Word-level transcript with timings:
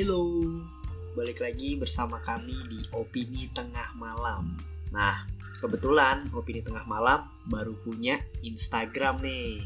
Hello, 0.00 0.32
balik 1.12 1.44
lagi 1.44 1.76
bersama 1.76 2.24
kami 2.24 2.56
di 2.72 2.80
Opini 2.96 3.52
Tengah 3.52 3.92
Malam. 4.00 4.56
Nah, 4.96 5.28
kebetulan 5.60 6.24
Opini 6.32 6.64
Tengah 6.64 6.88
Malam 6.88 7.28
baru 7.52 7.76
punya 7.84 8.16
Instagram 8.40 9.20
nih. 9.20 9.60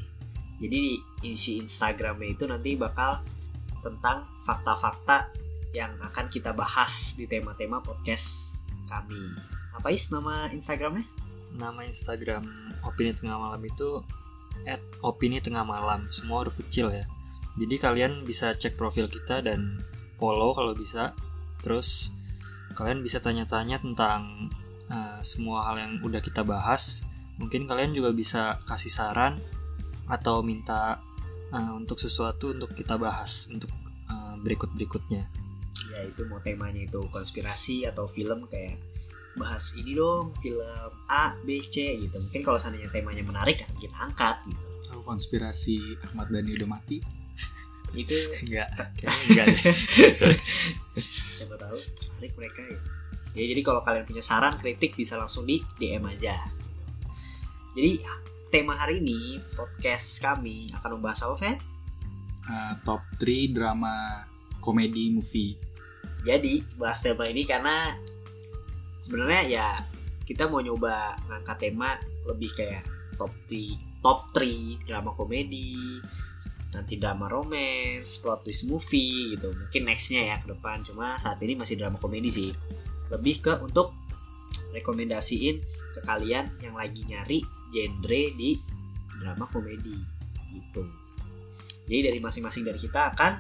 Jadi 0.59 0.99
isi 1.23 1.63
Instagramnya 1.63 2.35
itu 2.35 2.51
nanti 2.51 2.75
bakal 2.75 3.23
tentang 3.87 4.27
fakta-fakta 4.43 5.31
yang 5.71 5.95
akan 6.03 6.27
kita 6.27 6.51
bahas 6.51 7.15
di 7.15 7.31
tema-tema 7.31 7.79
podcast 7.79 8.59
kami. 8.91 9.39
Apa 9.79 9.95
is 9.95 10.11
nama 10.11 10.51
Instagramnya? 10.51 11.07
Nama 11.63 11.87
Instagram 11.87 12.43
Opini 12.83 13.15
Tengah 13.15 13.39
Malam 13.39 13.63
itu 13.63 14.03
at 14.67 14.83
Opini 14.99 15.39
Tengah 15.39 15.63
Malam. 15.63 16.11
Semua 16.11 16.43
huruf 16.43 16.59
kecil 16.59 16.91
ya. 16.91 17.07
Jadi 17.55 17.79
kalian 17.79 18.27
bisa 18.27 18.51
cek 18.51 18.75
profil 18.75 19.07
kita 19.07 19.39
dan 19.39 19.79
follow 20.25 20.57
kalau 20.57 20.73
bisa. 20.73 21.13
Terus 21.61 22.17
kalian 22.73 23.05
bisa 23.05 23.21
tanya-tanya 23.21 23.77
tentang 23.77 24.49
uh, 24.89 25.21
semua 25.21 25.69
hal 25.69 25.77
yang 25.77 25.93
udah 26.01 26.25
kita 26.25 26.41
bahas. 26.41 27.05
Mungkin 27.37 27.69
kalian 27.69 27.93
juga 27.93 28.17
bisa 28.17 28.57
kasih 28.65 28.89
saran 28.89 29.37
atau 30.09 30.41
minta 30.41 30.97
uh, 31.53 31.73
untuk 31.77 32.01
sesuatu 32.01 32.57
untuk 32.57 32.73
kita 32.73 32.97
bahas 32.97 33.53
untuk 33.53 33.69
uh, 34.09 34.41
berikut-berikutnya. 34.41 35.29
Ya 35.93 36.01
itu 36.09 36.25
mau 36.25 36.41
temanya 36.41 36.89
itu 36.89 37.05
konspirasi 37.13 37.85
atau 37.85 38.09
film 38.09 38.49
kayak 38.49 38.81
bahas 39.35 39.75
ini 39.75 39.99
dong 39.99 40.31
film 40.39 40.63
A, 41.11 41.35
B, 41.43 41.59
C 41.67 41.99
gitu. 41.99 42.17
Mungkin 42.17 42.43
kalau 42.47 42.59
seandainya 42.59 42.87
temanya 42.95 43.27
menarik 43.27 43.67
akan 43.67 43.77
kita 43.83 43.97
angkat 43.99 44.37
gitu. 44.47 44.65
Tahu 44.95 45.01
konspirasi 45.03 45.99
Ahmad 46.07 46.31
Dhani 46.31 46.55
udah 46.55 46.69
mati? 46.71 47.03
Itu 47.95 48.15
Enggak, 48.43 48.69
enggak 49.31 49.47
siapa 51.31 51.55
tahu 51.59 51.79
menarik 52.19 52.35
mereka 52.35 52.61
ya. 52.63 52.79
Ya 53.35 53.45
jadi 53.51 53.61
kalau 53.67 53.83
kalian 53.83 54.07
punya 54.07 54.23
saran, 54.23 54.55
kritik 54.59 54.95
bisa 54.95 55.19
langsung 55.19 55.47
di 55.47 55.59
DM 55.83 56.07
aja. 56.07 56.39
Jadi 57.75 57.99
tema 58.55 58.79
hari 58.79 59.03
ini 59.03 59.43
podcast 59.59 60.23
kami 60.23 60.71
akan 60.79 60.99
membahas 60.99 61.27
apa, 61.27 61.35
Fet? 61.43 61.59
Uh, 62.47 62.75
top 62.87 63.03
3 63.19 63.51
drama 63.51 64.23
komedi 64.63 65.11
movie. 65.11 65.59
Jadi 66.23 66.63
bahas 66.79 67.03
tema 67.03 67.27
ini 67.27 67.43
karena 67.43 67.99
sebenarnya 69.03 69.43
ya 69.51 69.67
kita 70.25 70.47
mau 70.47 70.63
nyoba 70.63 71.19
ngangkat 71.29 71.69
tema 71.69 71.99
lebih 72.25 72.55
kayak 72.55 72.87
top 73.19 73.35
3 73.51 74.01
top 74.07 74.31
3 74.33 74.87
drama 74.87 75.11
komedi 75.19 76.01
nanti 76.75 76.99
drama 76.99 77.31
romance 77.31 78.19
plot 78.21 78.45
twist 78.45 78.67
movie 78.67 79.35
gitu 79.35 79.55
mungkin 79.55 79.83
nextnya 79.87 80.35
ya 80.35 80.37
ke 80.43 80.51
depan 80.51 80.83
cuma 80.83 81.17
saat 81.17 81.39
ini 81.41 81.55
masih 81.55 81.79
drama 81.79 81.97
komedi 81.99 82.31
sih 82.31 82.51
lebih 83.09 83.41
ke 83.41 83.53
untuk 83.63 83.95
rekomendasiin 84.75 85.63
ke 85.95 86.01
kalian 86.03 86.51
yang 86.61 86.75
lagi 86.75 87.07
nyari 87.07 87.41
genre 87.71 88.23
di 88.35 88.59
drama 89.23 89.47
komedi 89.51 89.95
gitu 90.55 90.83
jadi 91.89 92.11
dari 92.13 92.19
masing-masing 92.21 92.65
dari 92.65 92.81
kita 92.81 93.13
akan 93.15 93.39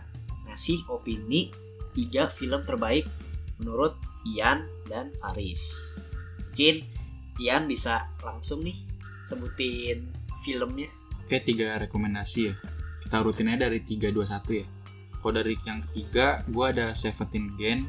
ngasih 0.48 0.84
opini 0.92 1.48
tiga 1.96 2.28
film 2.28 2.60
terbaik 2.66 3.08
menurut 3.62 3.96
Ian 4.28 4.68
dan 4.88 5.14
Faris. 5.20 5.62
Mungkin 6.52 6.84
Ian 7.40 7.64
bisa 7.66 8.08
langsung 8.20 8.62
nih 8.64 8.77
sebutin 9.24 10.08
filmnya. 10.44 10.88
Oke, 11.24 11.40
tiga 11.40 11.80
rekomendasi 11.80 12.52
ya. 12.52 12.55
Kita 13.14 13.22
rutin 13.22 13.46
aja 13.46 13.70
dari 13.70 13.78
3, 13.78 14.10
2, 14.10 14.26
1 14.26 14.58
ya. 14.58 14.66
Kalau 15.22 15.30
dari 15.38 15.54
yang 15.62 15.86
ketiga, 15.86 16.42
gue 16.50 16.66
ada 16.66 16.90
Seventeen 16.90 17.54
Gen. 17.54 17.86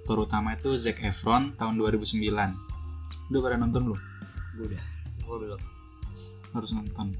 Aktor 0.00 0.24
utama 0.24 0.56
itu 0.56 0.72
Zac 0.80 0.96
Efron 1.04 1.52
tahun 1.60 1.76
2009. 1.76 2.24
Udah 3.28 3.40
pada 3.44 3.60
nonton 3.60 3.92
belum? 3.92 4.00
Gue 4.56 4.72
udah. 4.72 4.84
Gue 5.28 5.36
belum. 5.44 5.60
Harus 6.56 6.72
nonton. 6.72 7.12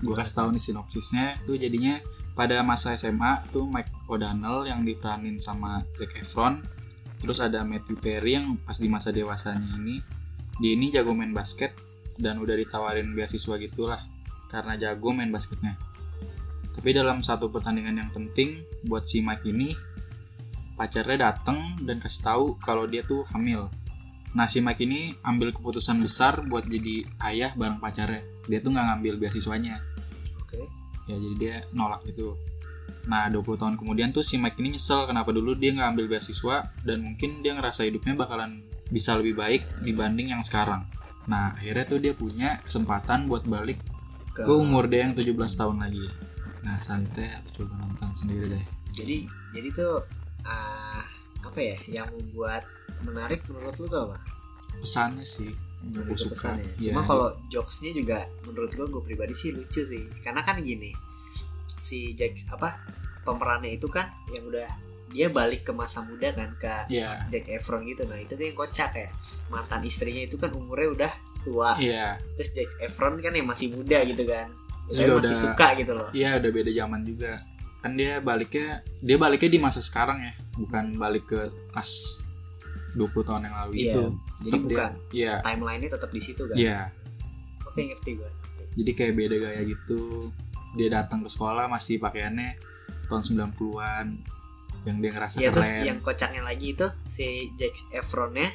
Gue 0.00 0.16
kasih 0.16 0.32
tahu 0.32 0.48
nih 0.56 0.62
sinopsisnya. 0.64 1.36
Itu 1.44 1.60
jadinya 1.60 2.00
pada 2.32 2.64
masa 2.64 2.96
SMA 2.96 3.44
tuh 3.52 3.68
Mike 3.68 3.92
O'Donnell 4.08 4.64
yang 4.64 4.80
diperanin 4.88 5.36
sama 5.36 5.84
Zac 5.92 6.16
Efron 6.16 6.64
terus 7.20 7.36
ada 7.44 7.60
Matthew 7.68 8.00
Perry 8.00 8.40
yang 8.40 8.56
pas 8.64 8.80
di 8.80 8.88
masa 8.88 9.12
dewasanya 9.12 9.76
ini 9.76 10.00
dia 10.56 10.72
ini 10.72 10.88
jago 10.88 11.12
main 11.12 11.36
basket 11.36 11.76
dan 12.16 12.40
udah 12.40 12.56
ditawarin 12.56 13.12
beasiswa 13.12 13.60
gitulah 13.60 14.00
karena 14.48 14.80
jago 14.80 15.12
main 15.12 15.28
basketnya 15.28 15.76
tapi 16.82 16.98
dalam 16.98 17.22
satu 17.22 17.46
pertandingan 17.46 17.94
yang 17.94 18.10
penting 18.10 18.66
buat 18.90 19.06
si 19.06 19.22
Mike 19.22 19.46
ini 19.46 19.70
pacarnya 20.74 21.30
dateng 21.30 21.78
dan 21.86 22.02
kasih 22.02 22.26
tahu 22.26 22.44
kalau 22.58 22.90
dia 22.90 23.06
tuh 23.06 23.22
hamil 23.30 23.70
nah 24.34 24.50
si 24.50 24.58
Mike 24.58 24.82
ini 24.82 25.14
ambil 25.22 25.54
keputusan 25.54 26.02
besar 26.02 26.42
buat 26.42 26.66
jadi 26.66 27.06
ayah 27.30 27.54
bareng 27.54 27.78
pacarnya 27.78 28.26
dia 28.50 28.58
tuh 28.58 28.74
nggak 28.74 28.82
ngambil 28.82 29.14
beasiswanya 29.22 29.78
Oke. 30.42 30.66
ya 31.06 31.14
jadi 31.14 31.36
dia 31.38 31.56
nolak 31.70 32.02
gitu 32.02 32.34
Nah 33.06 33.30
20 33.30 33.62
tahun 33.62 33.74
kemudian 33.78 34.10
tuh 34.10 34.26
si 34.26 34.42
Mike 34.42 34.58
ini 34.58 34.74
nyesel 34.74 35.06
kenapa 35.06 35.30
dulu 35.30 35.54
dia 35.54 35.70
nggak 35.70 35.94
ambil 35.94 36.10
beasiswa 36.10 36.66
dan 36.82 36.98
mungkin 37.06 37.46
dia 37.46 37.54
ngerasa 37.62 37.86
hidupnya 37.86 38.18
bakalan 38.18 38.58
bisa 38.90 39.14
lebih 39.14 39.38
baik 39.38 39.62
dibanding 39.86 40.34
yang 40.34 40.42
sekarang. 40.42 40.82
Nah 41.30 41.54
akhirnya 41.54 41.86
tuh 41.86 41.98
dia 42.02 42.14
punya 42.14 42.58
kesempatan 42.62 43.30
buat 43.30 43.46
balik 43.46 43.78
Ke... 44.34 44.46
ke 44.46 44.52
umur 44.54 44.90
dia 44.90 45.06
yang 45.06 45.14
17 45.14 45.30
tahun 45.34 45.78
lagi. 45.82 46.31
Nah 46.62 46.78
santai 46.78 47.28
aku 47.42 47.62
coba 47.62 47.82
nonton 47.82 48.10
sendiri 48.14 48.58
deh. 48.58 48.64
Jadi 48.94 49.26
jadi 49.54 49.68
tuh 49.74 49.94
ah, 50.46 51.02
apa 51.42 51.58
ya 51.58 51.76
yang 51.90 52.08
membuat 52.10 52.66
menarik 53.02 53.42
menurut 53.50 53.74
lu 53.82 53.86
tuh 53.90 54.00
apa? 54.10 54.18
Pesannya 54.78 55.26
sih 55.26 55.50
yang 55.82 56.06
aku 56.06 56.14
ke 56.14 56.22
suka. 56.26 56.34
pesannya. 56.34 56.70
Iya, 56.78 56.94
Cuma 56.94 57.02
kalau 57.06 57.28
jokesnya 57.50 57.90
juga 57.94 58.18
menurut 58.46 58.70
gue 58.74 58.86
gue 58.86 59.02
pribadi 59.02 59.34
sih 59.34 59.50
lucu 59.50 59.82
sih. 59.82 60.06
Karena 60.22 60.46
kan 60.46 60.62
gini 60.62 60.94
si 61.82 62.14
Jack 62.14 62.38
apa 62.54 62.78
pemerannya 63.26 63.74
itu 63.74 63.90
kan 63.90 64.06
yang 64.30 64.46
udah 64.46 64.70
dia 65.12 65.28
balik 65.28 65.68
ke 65.68 65.72
masa 65.76 66.00
muda 66.00 66.32
kan 66.32 66.56
ke 66.56 66.88
Iya, 66.88 67.28
Zac 67.28 67.44
Efron 67.46 67.84
gitu 67.84 68.08
nah 68.08 68.16
itu 68.16 68.32
tuh 68.32 68.44
yang 68.48 68.56
kocak 68.56 68.90
ya 68.96 69.08
mantan 69.52 69.84
istrinya 69.84 70.24
itu 70.24 70.40
kan 70.40 70.50
umurnya 70.56 70.88
udah 70.88 71.12
tua 71.44 71.76
iya, 71.76 72.16
terus 72.38 72.56
Zac 72.56 72.70
Efron 72.80 73.20
kan 73.20 73.36
yang 73.36 73.44
masih 73.44 73.76
muda 73.76 74.00
gitu 74.08 74.24
kan 74.24 74.48
Terus 74.88 74.96
juga 74.98 75.12
masih 75.12 75.28
udah- 75.28 75.42
suka 75.44 75.66
gitu 75.76 75.92
loh. 75.92 76.08
Iya 76.10 76.30
udah 76.38 76.50
beda 76.50 76.70
zaman 76.70 77.00
juga. 77.02 77.32
Kan 77.80 77.92
dia 77.94 78.12
baliknya 78.18 78.68
dia 78.98 79.16
baliknya 79.16 79.50
di 79.50 79.58
masa 79.58 79.78
sekarang 79.78 80.18
ya, 80.20 80.32
bukan 80.54 80.94
balik 80.94 81.26
ke 81.26 81.40
pas 81.70 81.88
20 82.92 83.08
tahun 83.22 83.42
yang 83.44 83.56
lalu 83.58 83.72
Iya, 83.74 83.84
itu. 83.88 84.02
jadi 84.38 84.44
Tetap 84.44 84.60
dia- 84.60 84.68
bukan. 84.68 84.92
Iya, 85.10 85.34
timelinenya 85.40 85.90
tetap 85.90 86.10
di 86.10 86.20
situ 86.20 86.42
kan 86.44 86.54
iya. 86.54 86.78
oke 87.64 87.80
ngerti 87.80 88.10
gue 88.14 88.30
jadi 88.72 88.90
kayak 88.94 89.14
beda 89.14 89.36
gaya 89.38 89.62
gitu. 89.64 90.28
Dia 90.72 90.88
datang 90.90 91.20
ke 91.20 91.28
sekolah 91.28 91.68
masih 91.68 91.96
pakaiannya 91.98 92.56
tahun 93.06 93.22
90-an 93.22 94.06
yang 94.82 94.96
dia 94.98 95.10
ngerasa 95.10 95.36
ya 95.38 95.52
terus 95.52 95.68
keren. 95.68 95.84
yang 95.84 95.98
kocaknya 96.00 96.42
lagi 96.42 96.72
itu 96.72 96.86
si 97.04 97.26
Zac 97.54 97.72
Efronnya 97.92 98.48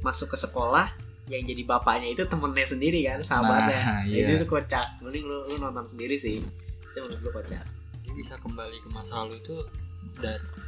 masuk 0.00 0.32
ke 0.32 0.38
sekolah 0.38 0.88
yang 1.30 1.46
jadi 1.46 1.62
bapaknya 1.62 2.08
itu 2.10 2.22
temennya 2.26 2.66
sendiri 2.66 3.06
kan 3.06 3.22
sahabatnya. 3.22 3.78
Nah 3.78 4.02
iya. 4.04 4.26
itu 4.26 4.42
tuh 4.42 4.48
kocak. 4.50 4.98
Mending 4.98 5.24
lu, 5.24 5.38
lu 5.46 5.54
nonton 5.56 5.86
sendiri 5.86 6.18
sih. 6.18 6.42
Itu 6.82 6.98
menurut 6.98 7.20
gue 7.20 7.32
kocak. 7.32 7.64
Dia 8.02 8.12
bisa 8.12 8.34
kembali 8.36 8.82
ke 8.82 8.88
masa 8.90 9.22
lalu 9.22 9.38
itu 9.38 9.56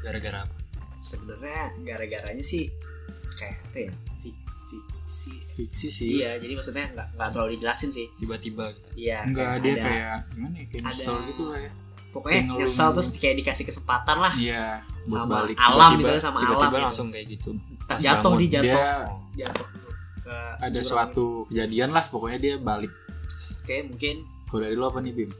gara-gara 0.00 0.47
apa? 0.47 0.56
sebenarnya 1.03 1.75
gara-garanya 1.83 2.45
sih 2.47 2.71
kayak 3.34 3.59
apa 3.67 3.91
ya? 3.91 3.93
Fik- 4.23 4.41
fiksi. 4.71 5.34
Fiksi 5.59 5.89
sih. 5.91 6.11
Iya 6.23 6.39
jadi 6.39 6.55
maksudnya 6.55 6.87
nggak 6.94 7.09
nggak 7.19 7.29
terlalu 7.34 7.50
dijelasin 7.59 7.91
sih. 7.91 8.06
Tiba-tiba 8.17 8.71
gitu. 8.71 8.91
iya 8.94 9.27
dia 9.27 9.59
ada- 9.59 9.83
kayak 9.83 10.17
gimana 10.31 10.55
ya? 10.55 10.65
Kayak 10.71 10.79
ada- 10.79 10.94
nyesel 10.94 11.17
gitu 11.27 11.43
lah 11.50 11.59
ya. 11.59 11.71
Pokoknya 12.12 12.41
kayak 12.47 12.59
nyesel 12.62 12.89
terus 12.94 13.09
kayak 13.19 13.37
dikasih 13.43 13.65
kesempatan 13.67 14.17
lah. 14.23 14.31
Iya 14.39 14.87
buat 15.03 15.27
Sama 15.27 15.34
balik. 15.43 15.56
alam 15.59 15.75
Tiba-tiba- 15.75 15.99
misalnya 15.99 16.23
sama 16.23 16.39
tiba-tiba 16.39 16.62
alam. 16.62 16.70
gitu. 16.70 16.87
langsung 16.87 17.06
kayak 17.11 17.26
gitu. 17.26 17.50
Pas 17.82 17.99
jatuh 17.99 18.23
bangun, 18.31 18.38
di 18.38 18.47
jatuh. 18.47 18.62
Dia 18.62 18.87
jatuh 19.43 19.67
ke 20.23 20.37
ada 20.63 20.81
suatu 20.81 21.51
kejadian 21.51 21.91
lah 21.91 22.07
pokoknya 22.09 22.39
dia 22.39 22.55
balik. 22.59 22.91
Oke 23.63 23.83
mungkin 23.87 24.27
kalau 24.47 24.67
dari 24.67 24.75
lu 24.79 24.87
apa 24.87 24.99
nih 25.03 25.13
Bim? 25.15 25.31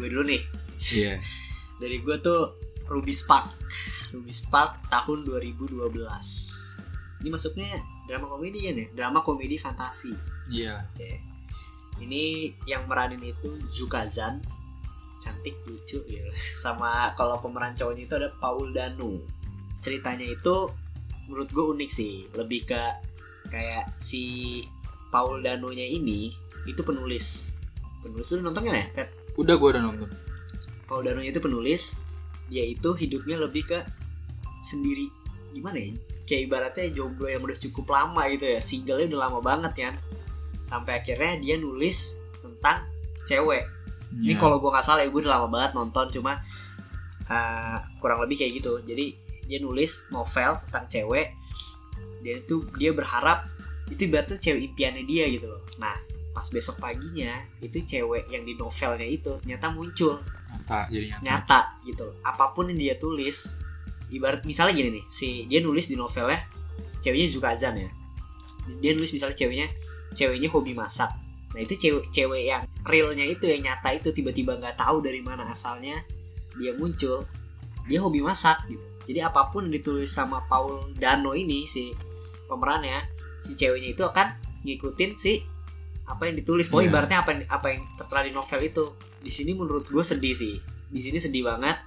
Gue 0.00 0.08
dulu 0.08 0.24
nih. 0.26 0.42
Iya. 0.96 1.20
Dari 1.78 1.96
gue 2.00 2.16
tuh 2.24 2.56
Ruby 2.88 3.12
Spark. 3.12 3.52
Ruby 4.12 4.32
Spark 4.32 4.88
tahun 4.88 5.24
2012 5.28 5.78
ini 7.22 7.30
masuknya 7.30 7.78
drama 8.10 8.26
komedi 8.26 8.66
kan 8.66 8.74
ya? 8.74 8.86
Drama 8.98 9.22
komedi 9.22 9.54
fantasi. 9.54 10.12
Iya. 10.50 10.82
Oke. 10.92 11.22
ini 12.02 12.50
yang 12.66 12.90
meranin 12.90 13.22
itu 13.22 13.62
Zukazan 13.70 14.42
cantik 15.22 15.54
lucu 15.70 16.02
ya. 16.10 16.26
Sama 16.62 17.14
kalau 17.14 17.38
pemeran 17.38 17.78
cowoknya 17.78 18.02
itu 18.10 18.14
ada 18.18 18.30
Paul 18.42 18.74
Danu 18.74 19.22
ceritanya 19.86 20.26
itu 20.26 20.66
menurut 21.30 21.48
gue 21.54 21.62
unik 21.78 21.90
sih. 21.94 22.26
Lebih 22.34 22.74
ke 22.74 22.82
kayak 23.52 23.92
si 24.00 24.22
Paul 25.12 25.44
Danu-nya 25.44 25.84
ini 25.84 26.32
itu 26.64 26.80
penulis. 26.80 27.60
Penulis 28.00 28.32
lu 28.32 28.40
nonton 28.40 28.64
kan 28.64 28.74
ya 28.74 28.86
Pep? 28.96 29.08
udah 29.36 29.54
gua 29.60 29.76
udah 29.76 29.82
nonton. 29.84 30.08
Paul 30.88 31.04
Danu 31.04 31.20
itu 31.20 31.36
penulis 31.38 31.94
dia 32.48 32.64
itu 32.64 32.96
hidupnya 32.96 33.36
lebih 33.36 33.68
ke 33.68 33.78
sendiri. 34.64 35.12
Gimana 35.52 35.76
ya? 35.76 35.92
Kayak 36.24 36.42
ibaratnya 36.48 36.86
jomblo 36.96 37.28
yang 37.28 37.44
udah 37.44 37.58
cukup 37.60 37.92
lama 37.92 38.24
gitu 38.32 38.56
ya. 38.56 38.60
Singlenya 38.64 39.12
udah 39.12 39.20
lama 39.28 39.38
banget 39.44 39.72
kan? 39.76 39.94
Sampai 40.64 41.04
akhirnya 41.04 41.36
dia 41.36 41.60
nulis 41.60 42.16
tentang 42.40 42.88
cewek. 43.28 43.68
Ini 44.12 44.36
Iya. 44.36 44.40
kalau 44.40 44.60
gue 44.60 44.68
nggak 44.68 44.84
salah 44.84 45.00
ya 45.04 45.08
gue 45.08 45.20
udah 45.24 45.32
lama 45.40 45.48
banget 45.48 45.72
nonton 45.72 46.08
cuma 46.12 46.40
uh, 47.28 47.76
kurang 48.00 48.20
lebih 48.24 48.40
kayak 48.44 48.60
gitu. 48.60 48.80
Jadi 48.84 49.16
dia 49.48 49.58
nulis 49.60 50.08
novel 50.12 50.56
tentang 50.68 50.84
cewek 50.88 51.32
dan 52.22 52.42
itu 52.42 52.64
dia 52.78 52.94
berharap 52.94 53.50
itu 53.90 54.08
ibaratnya 54.08 54.38
cewek 54.40 54.72
impiannya 54.72 55.04
dia 55.04 55.28
gitu 55.28 55.52
loh. 55.52 55.62
Nah 55.76 55.94
pas 56.32 56.48
besok 56.48 56.80
paginya 56.80 57.36
itu 57.60 57.84
cewek 57.84 58.32
yang 58.32 58.48
di 58.48 58.56
novelnya 58.56 59.04
itu 59.04 59.36
ternyata 59.44 59.68
muncul. 59.68 60.16
Nyata 60.48 60.78
jadi 60.88 61.06
nyata. 61.12 61.22
nyata 61.22 61.60
gitu 61.84 62.02
loh. 62.08 62.16
Apa 62.24 62.56
pun 62.56 62.72
yang 62.72 62.80
dia 62.80 62.94
tulis 62.96 63.58
ibarat 64.08 64.44
misalnya 64.44 64.72
gini 64.76 64.88
nih 65.00 65.04
si 65.12 65.44
dia 65.48 65.60
nulis 65.60 65.88
di 65.88 65.96
novelnya 65.96 66.40
ceweknya 67.04 67.28
juga 67.28 67.52
azan 67.52 67.76
ya. 67.76 67.90
Dia 68.80 68.92
nulis 68.96 69.12
misalnya 69.12 69.36
ceweknya 69.36 69.68
ceweknya 70.16 70.48
hobi 70.48 70.72
masak. 70.72 71.12
Nah 71.52 71.60
itu 71.60 71.76
cewek 71.76 72.08
cewek 72.14 72.42
yang 72.48 72.64
realnya 72.88 73.28
itu 73.28 73.44
yang 73.44 73.68
nyata 73.68 73.92
itu 73.92 74.08
tiba-tiba 74.16 74.56
nggak 74.56 74.80
tahu 74.80 75.04
dari 75.04 75.20
mana 75.20 75.52
asalnya 75.52 76.00
dia 76.56 76.72
muncul 76.76 77.28
dia 77.84 78.00
hobi 78.00 78.24
masak 78.24 78.56
gitu. 78.72 78.84
Jadi 79.02 79.18
apa 79.20 79.50
pun 79.50 79.66
yang 79.68 79.74
ditulis 79.82 80.08
sama 80.08 80.46
Paul 80.46 80.94
Dano 80.94 81.34
ini 81.34 81.66
si 81.66 81.90
pemerannya 82.52 83.08
si 83.42 83.56
ceweknya 83.56 83.96
itu 83.96 84.04
akan 84.04 84.36
ngikutin 84.62 85.16
si 85.16 85.40
apa 86.06 86.28
yang 86.28 86.36
ditulis. 86.36 86.68
Pokoknya 86.68 86.84
Iya. 86.84 86.92
ibaratnya 86.92 87.18
apa 87.24 87.30
yang 87.32 87.40
apa 87.48 87.66
yang 87.72 87.82
tertera 87.96 88.20
di 88.26 88.32
novel 88.34 88.60
itu. 88.60 88.84
Di 89.22 89.30
sini 89.32 89.56
menurut 89.56 89.88
gue 89.88 90.04
sedih 90.04 90.34
sih. 90.36 90.54
Di 90.92 91.00
sini 91.00 91.16
sedih 91.16 91.46
banget. 91.46 91.78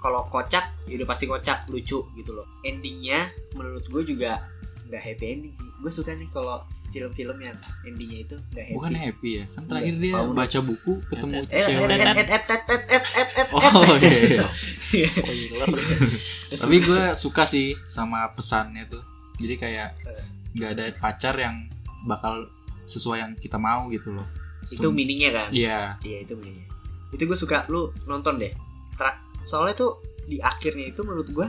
Kalau 0.00 0.28
kocak 0.28 0.68
ya 0.84 1.00
udah 1.00 1.08
pasti 1.08 1.24
kocak 1.24 1.64
lucu 1.72 2.04
gitu 2.12 2.30
loh. 2.36 2.44
Endingnya 2.60 3.30
menurut 3.56 3.88
gue 3.88 4.02
juga 4.04 4.44
nggak 4.90 5.00
happy 5.00 5.24
ending 5.24 5.54
sih. 5.56 5.68
Gue 5.80 5.90
suka 5.92 6.12
nih 6.12 6.28
kalau 6.28 6.60
film-film 6.92 7.38
yang 7.42 7.56
endingnya 7.82 8.18
itu 8.28 8.36
nggak 8.52 8.64
happy. 8.68 8.76
Bukan 8.76 8.94
happy 8.94 9.30
ya 9.40 9.44
kan 9.56 9.62
terakhir 9.66 9.94
dia 9.98 10.14
Paul. 10.14 10.30
baca 10.36 10.58
buku 10.62 10.92
ketemu 11.10 11.38
cewek 11.48 11.74
oh 13.50 13.96
iya 13.98 14.18
iya. 14.92 15.06
spoiler. 15.10 15.68
Tapi 16.54 16.76
gue 16.84 17.02
suka 17.18 17.42
sih 17.48 17.74
sama 17.88 18.28
pesannya 18.36 18.86
tuh 18.86 19.13
jadi 19.36 19.54
kayak 19.56 19.88
Eh. 20.04 20.24
nggak 20.54 20.70
ada 20.78 20.84
pacar 20.96 21.34
yang 21.34 21.66
bakal 22.04 22.46
sesuai 22.84 23.18
yang 23.18 23.32
kita 23.34 23.56
mau 23.56 23.88
gitu 23.88 24.12
loh. 24.12 24.26
Itu 24.60 24.88
Sem- 24.88 24.94
meaningnya 24.94 25.30
kan? 25.32 25.48
Iya. 25.50 25.96
Iya 26.00 26.18
itu 26.22 26.34
meaningnya. 26.36 26.68
Itu 27.10 27.24
gue 27.24 27.34
suka 27.34 27.64
lu 27.66 27.88
nonton 28.04 28.36
deh. 28.36 28.52
Tra- 28.94 29.18
soalnya 29.42 29.74
tuh 29.74 29.98
di 30.24 30.38
akhirnya 30.38 30.88
itu 30.88 31.02
menurut 31.02 31.28
gue 31.28 31.46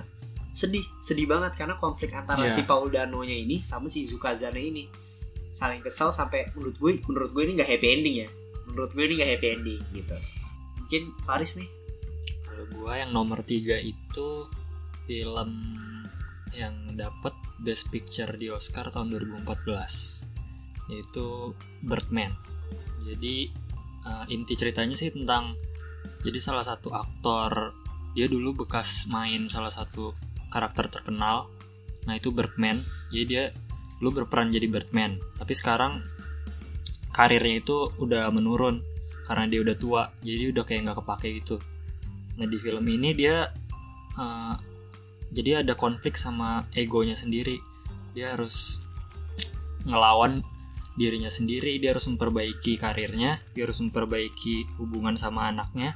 sedih 0.51 0.83
sedih 0.99 1.27
banget 1.27 1.55
karena 1.55 1.75
konflik 1.75 2.11
antara 2.11 2.43
Iya. 2.43 2.55
si 2.55 2.61
Paul 2.63 2.87
Dano 2.87 3.21
nya 3.21 3.35
ini 3.35 3.59
sama 3.59 3.87
si 3.87 4.07
Zukazane 4.07 4.59
ini. 4.59 4.87
Saling 5.51 5.79
kesal 5.79 6.11
sampai 6.11 6.51
menurut 6.55 6.75
gue 6.75 6.91
menurut 7.07 7.31
gue 7.31 7.43
ini 7.43 7.55
nggak 7.55 7.69
happy 7.69 7.87
ending 7.89 8.15
ya. 8.23 8.29
Menurut 8.67 8.91
gue 8.91 9.03
ini 9.03 9.13
nggak 9.19 9.31
happy 9.35 9.47
ending 9.51 9.81
gitu. 9.91 10.15
Mungkin 10.79 11.01
Faris 11.23 11.55
nih. 11.55 11.69
Kalau 12.45 12.65
gua 12.71 12.95
yang 12.95 13.11
nomor 13.11 13.43
tiga 13.43 13.75
itu 13.75 14.47
film 15.03 15.51
yang 16.55 16.95
dapat 16.95 17.35
Best 17.59 17.91
Picture 17.91 18.31
di 18.35 18.49
Oscar 18.49 18.87
tahun 18.89 19.11
2014 19.43 20.35
yaitu 20.89 21.53
Birdman. 21.81 22.33
Jadi 23.05 23.49
eh, 24.05 24.25
inti 24.33 24.53
ceritanya 24.57 24.95
sih 24.97 25.13
tentang 25.13 25.57
jadi 26.25 26.41
salah 26.41 26.65
satu 26.65 26.89
aktor 26.93 27.73
dia 28.15 28.31
dulu 28.31 28.65
bekas 28.65 29.11
main 29.11 29.51
salah 29.51 29.69
satu 29.69 30.15
karakter 30.49 30.87
terkenal. 30.87 31.51
Nah 32.07 32.15
itu 32.15 32.31
Birdman. 32.31 32.79
Jadi 33.11 33.23
dia 33.27 33.43
dulu 33.99 34.23
berperan 34.23 34.49
jadi 34.49 34.71
Birdman. 34.71 35.19
Tapi 35.35 35.53
sekarang 35.53 35.99
karirnya 37.11 37.59
itu 37.59 37.91
udah 37.99 38.31
menurun 38.31 38.79
karena 39.27 39.45
dia 39.51 39.59
udah 39.59 39.75
tua. 39.75 40.03
Jadi 40.23 40.55
udah 40.55 40.63
kayak 40.63 40.81
nggak 40.87 40.97
kepake 41.03 41.27
gitu. 41.43 41.59
Nah 42.39 42.47
di 42.47 42.57
film 42.57 42.85
ini 42.87 43.11
dia 43.11 43.51
uh, 44.15 44.55
jadi 45.33 45.65
ada 45.65 45.73
konflik 45.73 46.19
sama 46.19 46.65
egonya 46.77 47.17
sendiri. 47.17 47.57
Dia 48.13 48.37
harus 48.37 48.85
ngelawan 49.85 50.45
dirinya 50.95 51.29
sendiri. 51.31 51.77
Dia 51.81 51.95
harus 51.95 52.07
memperbaiki 52.07 52.79
karirnya. 52.79 53.41
Dia 53.53 53.67
harus 53.67 53.79
memperbaiki 53.81 54.79
hubungan 54.79 55.17
sama 55.19 55.51
anaknya. 55.51 55.95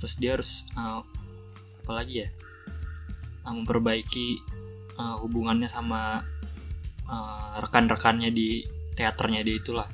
Terus 0.00 0.14
dia 0.20 0.36
harus 0.38 0.68
uh, 0.78 1.04
apa 1.84 1.92
lagi 1.92 2.24
ya? 2.24 2.28
Uh, 3.44 3.54
memperbaiki 3.60 4.40
uh, 4.96 5.20
hubungannya 5.20 5.68
sama 5.68 6.24
uh, 7.08 7.60
rekan-rekannya 7.60 8.32
di 8.32 8.64
teaternya 8.96 9.44
dia 9.44 9.56
itulah. 9.60 9.88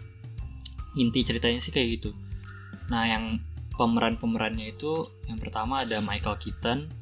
Inti 0.94 1.22
ceritanya 1.22 1.58
sih 1.58 1.74
kayak 1.74 1.88
gitu. 2.00 2.10
Nah 2.90 3.06
yang 3.06 3.38
pemeran-pemerannya 3.74 4.76
itu 4.76 5.08
yang 5.24 5.38
pertama 5.40 5.86
ada 5.86 6.02
Michael 6.04 6.36
Keaton 6.36 6.99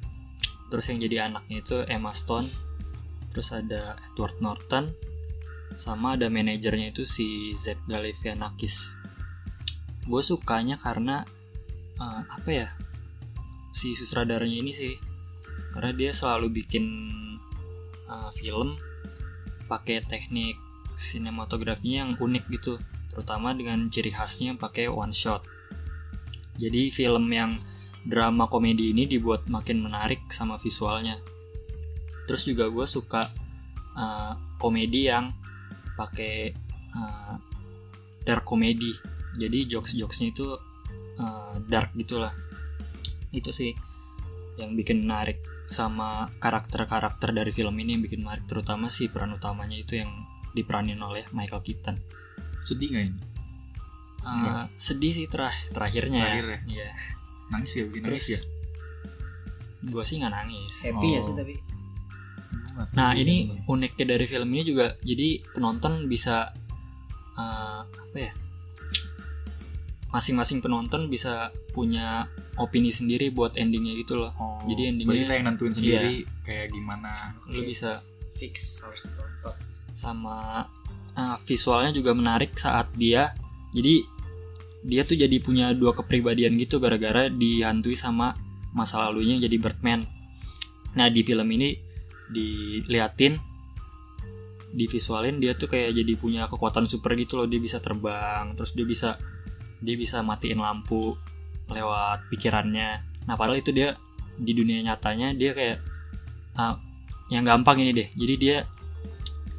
terus 0.68 0.88
yang 0.92 0.98
jadi 1.00 1.16
anaknya 1.28 1.64
itu 1.64 1.76
Emma 1.88 2.12
Stone. 2.12 2.48
Terus 3.32 3.52
ada 3.52 3.96
Edward 4.12 4.36
Norton. 4.40 4.92
Sama 5.76 6.16
ada 6.16 6.32
manajernya 6.32 6.92
itu 6.92 7.04
si 7.04 7.52
Zach 7.56 7.78
Galifianakis. 7.88 8.96
Gue 10.08 10.24
sukanya 10.24 10.80
karena 10.80 11.24
eh, 12.00 12.22
apa 12.24 12.50
ya 12.50 12.68
si 13.72 13.92
sutradaranya 13.92 14.58
ini 14.64 14.72
sih. 14.72 14.94
Karena 15.76 15.92
dia 15.92 16.10
selalu 16.12 16.52
bikin 16.64 16.84
eh, 18.08 18.30
film 18.36 18.76
pakai 19.68 20.00
teknik 20.04 20.56
sinematografinya 20.96 22.08
yang 22.08 22.12
unik 22.16 22.44
gitu. 22.50 22.80
Terutama 23.12 23.54
dengan 23.54 23.86
ciri 23.88 24.10
khasnya 24.10 24.56
pakai 24.56 24.90
one 24.90 25.14
shot. 25.14 25.44
Jadi 26.58 26.90
film 26.90 27.30
yang 27.30 27.54
drama 28.08 28.48
komedi 28.48 28.96
ini 28.96 29.04
dibuat 29.04 29.44
makin 29.52 29.84
menarik 29.84 30.32
sama 30.32 30.56
visualnya. 30.56 31.20
Terus 32.24 32.48
juga 32.48 32.72
gue 32.72 32.88
suka 32.88 33.20
uh, 33.92 34.32
komedi 34.56 35.12
yang 35.12 35.28
pakai 35.92 36.56
uh, 36.96 37.36
dark 38.24 38.48
comedy. 38.48 38.96
Jadi 39.36 39.68
jokes-jokesnya 39.68 40.28
itu 40.32 40.56
uh, 41.20 41.54
dark 41.68 41.92
gitulah. 42.00 42.32
Itu 43.28 43.52
sih 43.52 43.76
yang 44.56 44.72
bikin 44.72 45.04
menarik 45.04 45.44
sama 45.68 46.32
karakter-karakter 46.40 47.30
dari 47.36 47.52
film 47.52 47.76
ini 47.76 47.94
yang 47.94 48.02
bikin 48.02 48.24
menarik 48.24 48.48
terutama 48.48 48.88
si 48.88 49.12
peran 49.12 49.36
utamanya 49.36 49.76
itu 49.76 50.00
yang 50.00 50.08
diperanin 50.56 50.98
oleh 51.04 51.28
Michael 51.36 51.60
Keaton. 51.60 52.00
sedih 52.58 52.90
nggak 52.90 53.06
ini 53.06 53.22
Uh, 54.18 54.66
sedih 54.74 55.14
sih 55.14 55.26
terah- 55.30 55.54
terakhirnya 55.70 56.20
Terakhir 56.26 56.46
ya. 56.50 56.58
Iya. 56.66 56.90
Nangis 57.48 57.72
ya 57.74 57.84
bikin 57.86 58.02
nangis 58.04 58.26
ya 58.28 58.40
gue 59.80 60.02
sih 60.02 60.18
nggak 60.18 60.34
nangis. 60.34 60.74
happy 60.84 61.08
ya 61.08 61.20
Oh. 61.20 61.24
sih 61.24 61.34
tapi 61.34 61.54
Nah 62.94 63.10
Iya, 63.10 63.26
ini 63.26 63.36
bener. 63.50 63.66
uniknya 63.66 64.04
dari 64.08 64.24
film 64.24 64.48
ini 64.50 64.62
juga 64.64 64.94
jadi 65.02 65.42
penonton 65.50 66.06
bisa 66.06 66.54
uh, 67.34 67.82
apa 67.82 68.16
ya 68.16 68.30
masing-masing 70.08 70.58
penonton 70.58 71.06
bisa 71.06 71.50
punya 71.70 72.24
opini 72.54 72.88
sendiri 72.88 73.28
buat 73.28 73.54
endingnya 73.54 73.92
gitu 73.94 74.16
loh. 74.16 74.32
Oh, 74.34 74.56
jadi 74.64 74.90
endingnya- 74.90 75.26
kita 75.26 75.34
yang 75.34 75.46
nentuin 75.46 75.74
sendiri 75.74 76.14
kayak 76.42 76.70
gimana 76.70 77.34
Lu 77.46 77.60
Oke. 77.60 77.66
bisa 77.66 78.00
fix 78.34 78.80
harus 78.80 79.02
sama 79.90 80.64
uh, 81.12 81.36
visualnya 81.42 81.90
juga 81.90 82.14
menarik 82.14 82.54
saat 82.54 82.86
dia 82.94 83.34
jadi 83.68 84.06
dia 84.88 85.04
tuh 85.04 85.20
jadi 85.20 85.36
punya 85.44 85.76
dua 85.76 85.92
kepribadian 85.92 86.56
gitu 86.56 86.80
gara-gara 86.80 87.28
dihantui 87.28 87.92
sama 87.92 88.32
masa 88.72 89.04
lalunya 89.04 89.36
jadi 89.36 89.60
Birdman. 89.60 90.08
Nah 90.96 91.12
di 91.12 91.20
film 91.20 91.44
ini 91.52 91.76
diliatin 92.32 93.36
di 94.68 94.84
visualin 94.88 95.40
dia 95.40 95.56
tuh 95.56 95.68
kayak 95.68 95.92
jadi 95.92 96.12
punya 96.16 96.48
kekuatan 96.48 96.88
super 96.88 97.12
gitu 97.20 97.36
loh. 97.36 97.44
Dia 97.44 97.60
bisa 97.60 97.84
terbang 97.84 98.56
terus 98.56 98.72
dia 98.72 98.88
bisa 98.88 99.20
dia 99.84 99.94
bisa 99.94 100.24
matiin 100.24 100.64
lampu 100.64 101.12
lewat 101.68 102.32
pikirannya. 102.32 103.04
Nah 103.28 103.34
padahal 103.36 103.60
itu 103.60 103.76
dia 103.76 103.92
di 104.40 104.56
dunia 104.56 104.80
nyatanya 104.88 105.36
dia 105.36 105.52
kayak 105.52 105.84
ah, 106.56 106.80
yang 107.28 107.44
gampang 107.44 107.84
ini 107.84 107.92
deh. 107.92 108.08
Jadi 108.16 108.34
dia 108.40 108.64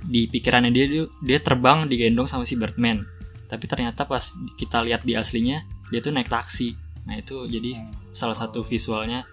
di 0.09 0.25
pikirannya 0.25 0.73
dia- 0.73 1.11
dia 1.21 1.37
terbang 1.37 1.85
digendong 1.85 2.25
sama 2.25 2.49
si 2.49 2.57
Birdman 2.57 3.18
tapi 3.49 3.65
ternyata 3.65 4.05
pas 4.05 4.21
kita 4.55 4.85
lihat 4.85 5.01
di 5.03 5.17
aslinya 5.17 5.65
dia 5.89 5.99
tuh 5.99 6.13
naik 6.13 6.29
taksi. 6.29 6.77
Nah 7.09 7.17
itu 7.17 7.49
jadi 7.49 7.73
salah 8.13 8.37
satu 8.37 8.61
visualnya 8.61 9.25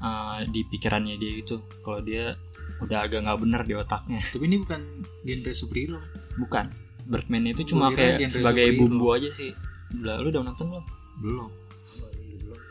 uh, 0.00 0.40
di 0.48 0.64
pikirannya 0.64 1.20
dia 1.20 1.32
itu. 1.36 1.60
Kalau 1.84 2.00
dia 2.00 2.32
udah 2.80 3.04
agak 3.04 3.28
nggak 3.28 3.38
bener 3.44 3.62
di 3.68 3.74
otaknya. 3.76 4.18
Tapi 4.32 4.44
ini 4.48 4.56
bukan 4.64 4.80
genre 5.22 5.52
superhero. 5.52 6.00
Bukan. 6.40 6.72
Birdman 7.02 7.50
itu 7.50 7.76
cuma 7.76 7.92
Gua 7.92 7.98
kayak 7.98 8.30
sebagai 8.32 8.72
superhero. 8.72 8.80
bumbu 8.88 9.06
aja 9.12 9.28
sih. 9.28 9.52
Udah 10.00 10.16
lu 10.24 10.32
udah 10.32 10.42
nonton 10.48 10.66
belum? 10.72 10.84
Belum. 11.20 11.50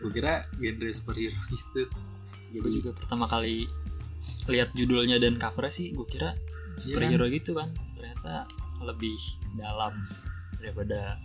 Gue 0.01 0.11
kira 0.11 0.49
genre 0.57 0.89
superhero 0.89 1.37
gitu. 1.53 1.85
Gue 2.51 2.71
juga 2.73 2.89
pertama 2.97 3.29
kali 3.29 3.69
lihat 4.49 4.73
judulnya 4.73 5.21
dan 5.21 5.37
covernya 5.37 5.69
sih 5.69 5.93
gue 5.93 6.07
kira 6.09 6.33
Iya 6.33 6.73
kan? 6.73 6.79
superhero 6.81 7.25
gitu 7.29 7.53
kan. 7.53 7.69
Ternyata 7.93 8.49
lebih 8.81 9.13
dalam 9.53 9.93
daripada 10.61 11.17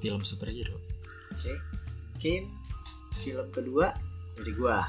film 0.00 0.24
superhero 0.24 0.74
Oke. 1.38 1.54
Mungkin 2.18 2.50
film 3.22 3.46
kedua 3.54 3.94
dari 4.34 4.52
gua. 4.58 4.82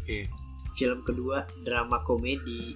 Oke. 0.00 0.32
Film 0.78 1.04
kedua 1.04 1.44
drama 1.60 2.00
komedi 2.08 2.72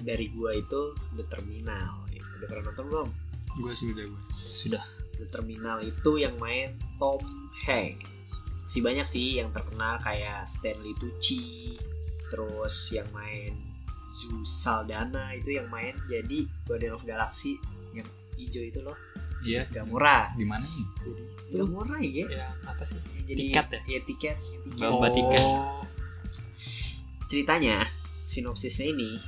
dari 0.00 0.32
gua 0.32 0.56
itu 0.56 0.96
The 1.20 1.24
Terminal. 1.28 2.08
Udah 2.40 2.46
pernah 2.48 2.72
nonton 2.72 2.86
belum? 2.88 3.08
gue 3.56 3.72
sih 3.72 3.88
udah 3.96 4.04
gue 4.04 4.22
sudah 4.32 4.84
The 5.16 5.26
Terminal 5.32 5.80
itu 5.80 6.20
yang 6.20 6.36
main 6.36 6.76
Tom 7.00 7.20
Hanks. 7.64 8.04
Si 8.68 8.84
banyak 8.84 9.06
sih 9.08 9.40
yang 9.40 9.54
terkenal 9.54 9.96
kayak 10.02 10.44
Stanley 10.44 10.92
Tucci, 11.00 11.78
terus 12.28 12.92
yang 12.92 13.06
main 13.14 13.54
Zu 14.12 14.42
Saldana 14.44 15.32
itu 15.32 15.56
yang 15.56 15.70
main 15.72 15.96
jadi 16.10 16.44
Guardian 16.66 16.98
of 16.98 17.06
Galaxy 17.06 17.56
yang 17.96 18.04
hijau 18.36 18.64
itu 18.66 18.80
loh, 18.84 18.98
iya 19.42 19.66
Gamora. 19.68 20.32
di 20.32 20.44
mana 20.44 20.64
nih 20.64 20.86
Gamora 21.48 21.96
ya. 21.98 22.26
ya 22.26 22.46
apa 22.64 22.82
sih 22.82 22.96
Yang 22.96 23.24
jadi 23.26 23.40
Tiket 23.42 23.66
ya? 23.66 23.80
Iya 23.86 24.00
tiket. 24.02 24.36
tiket. 24.38 24.80
Lomba 24.80 25.08
tiket. 25.10 25.42
Oh, 25.42 25.82
ceritanya 27.26 27.82
sinopsisnya 28.20 28.86
ini 28.88 29.18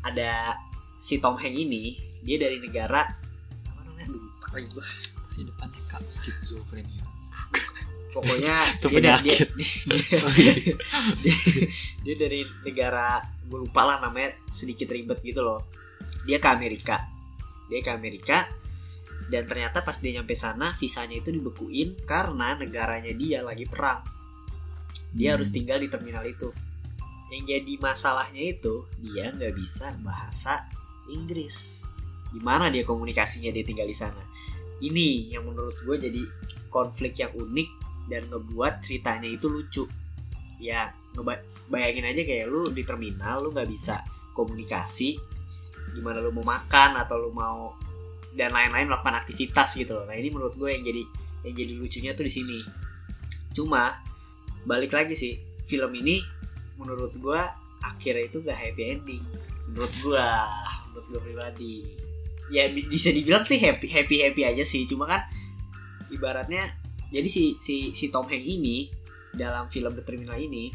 ada 0.00 0.56
si 0.98 1.16
Tom 1.18 1.36
Hanks 1.36 1.54
ini 1.54 1.96
dia 2.20 2.36
dari 2.38 2.56
negara 2.56 3.04
apa 3.68 3.80
namanya 3.84 4.08
lupa 4.10 4.48
lagi 4.50 4.68
gua. 4.72 4.84
si 5.26 5.42
depannya 5.42 5.80
kak 5.84 6.00
skizofrenia 6.04 7.04
pokoknya 8.14 8.54
Itu 8.78 8.86
dia, 8.88 9.00
da- 9.02 9.18
dia, 9.18 9.36
dia, 9.50 10.14
dia, 11.24 11.34
dia 12.00 12.14
dari 12.14 12.40
negara 12.62 13.18
gue 13.42 13.58
lupa 13.60 13.82
lah 13.82 13.96
namanya 14.00 14.38
sedikit 14.46 14.88
ribet 14.88 15.20
gitu 15.20 15.42
loh 15.42 15.66
dia 16.22 16.38
ke 16.38 16.48
Amerika 16.48 17.02
dia 17.66 17.82
ke 17.82 17.90
Amerika 17.90 18.46
dan 19.32 19.48
ternyata 19.48 19.80
pas 19.80 19.96
dia 19.96 20.20
nyampe 20.20 20.36
sana 20.36 20.76
visanya 20.76 21.16
itu 21.16 21.32
dibekuin 21.32 21.96
karena 22.04 22.56
negaranya 22.58 23.12
dia 23.16 23.40
lagi 23.40 23.64
perang. 23.64 24.04
Dia 25.14 25.32
Hmm. 25.32 25.34
harus 25.40 25.48
tinggal 25.54 25.80
di 25.80 25.88
terminal 25.88 26.26
itu. 26.26 26.52
Yang 27.32 27.44
jadi 27.56 27.72
masalahnya 27.80 28.42
itu 28.52 28.84
dia 29.00 29.32
nggak 29.32 29.54
bisa 29.56 29.96
bahasa 30.04 30.68
Inggris. 31.08 31.88
Gimana 32.34 32.68
dia 32.68 32.84
komunikasinya 32.84 33.48
dia 33.54 33.64
tinggal 33.64 33.88
di 33.88 33.96
sana? 33.96 34.20
Ini 34.82 35.32
yang 35.32 35.48
menurut 35.48 35.78
gue 35.86 35.96
jadi 35.96 36.22
konflik 36.68 37.16
yang 37.16 37.32
unik 37.32 37.68
dan 38.10 38.26
ngebuat 38.28 38.84
ceritanya 38.84 39.30
itu 39.30 39.46
lucu. 39.48 39.84
Ya 40.60 40.92
bayangin 41.70 42.04
aja 42.04 42.22
kayak 42.26 42.50
lu 42.50 42.68
di 42.74 42.84
terminal 42.84 43.40
lu 43.40 43.54
nggak 43.54 43.70
bisa 43.70 44.04
komunikasi. 44.36 45.16
Gimana 45.94 46.20
lu 46.20 46.34
mau 46.34 46.44
makan 46.44 46.98
atau 47.00 47.16
lu 47.16 47.30
mau 47.30 47.72
dan 48.34 48.50
lain-lain 48.50 48.90
melakukan 48.90 49.14
aktivitas 49.14 49.78
gitu 49.78 49.94
loh. 49.94 50.04
Nah 50.06 50.18
ini 50.18 50.28
menurut 50.30 50.54
gue 50.58 50.70
yang 50.70 50.82
jadi 50.82 51.02
yang 51.46 51.54
jadi 51.54 51.72
lucunya 51.78 52.10
tuh 52.12 52.26
di 52.26 52.32
sini. 52.32 52.58
Cuma 53.54 54.02
balik 54.66 54.90
lagi 54.94 55.14
sih 55.14 55.38
film 55.64 55.94
ini 55.94 56.20
menurut 56.76 57.14
gue 57.14 57.40
akhirnya 57.84 58.24
itu 58.26 58.42
gak 58.42 58.58
happy 58.58 58.82
ending. 58.98 59.24
Menurut 59.70 59.94
gue 60.02 60.26
menurut 60.90 61.06
gue 61.10 61.20
pribadi. 61.22 61.76
Ya 62.52 62.68
bi- 62.68 62.90
bisa 62.90 63.14
dibilang 63.14 63.46
sih 63.46 63.56
happy 63.56 63.86
happy 63.86 64.26
happy 64.26 64.42
aja 64.42 64.66
sih. 64.66 64.84
Cuma 64.84 65.06
kan 65.06 65.22
ibaratnya 66.10 66.74
jadi 67.14 67.28
si 67.30 67.54
si 67.62 67.94
si 67.94 68.10
Tom 68.10 68.26
Hanks 68.26 68.44
ini 68.44 68.90
dalam 69.34 69.70
film 69.70 69.94
The 69.94 70.02
Terminal 70.02 70.38
ini 70.38 70.74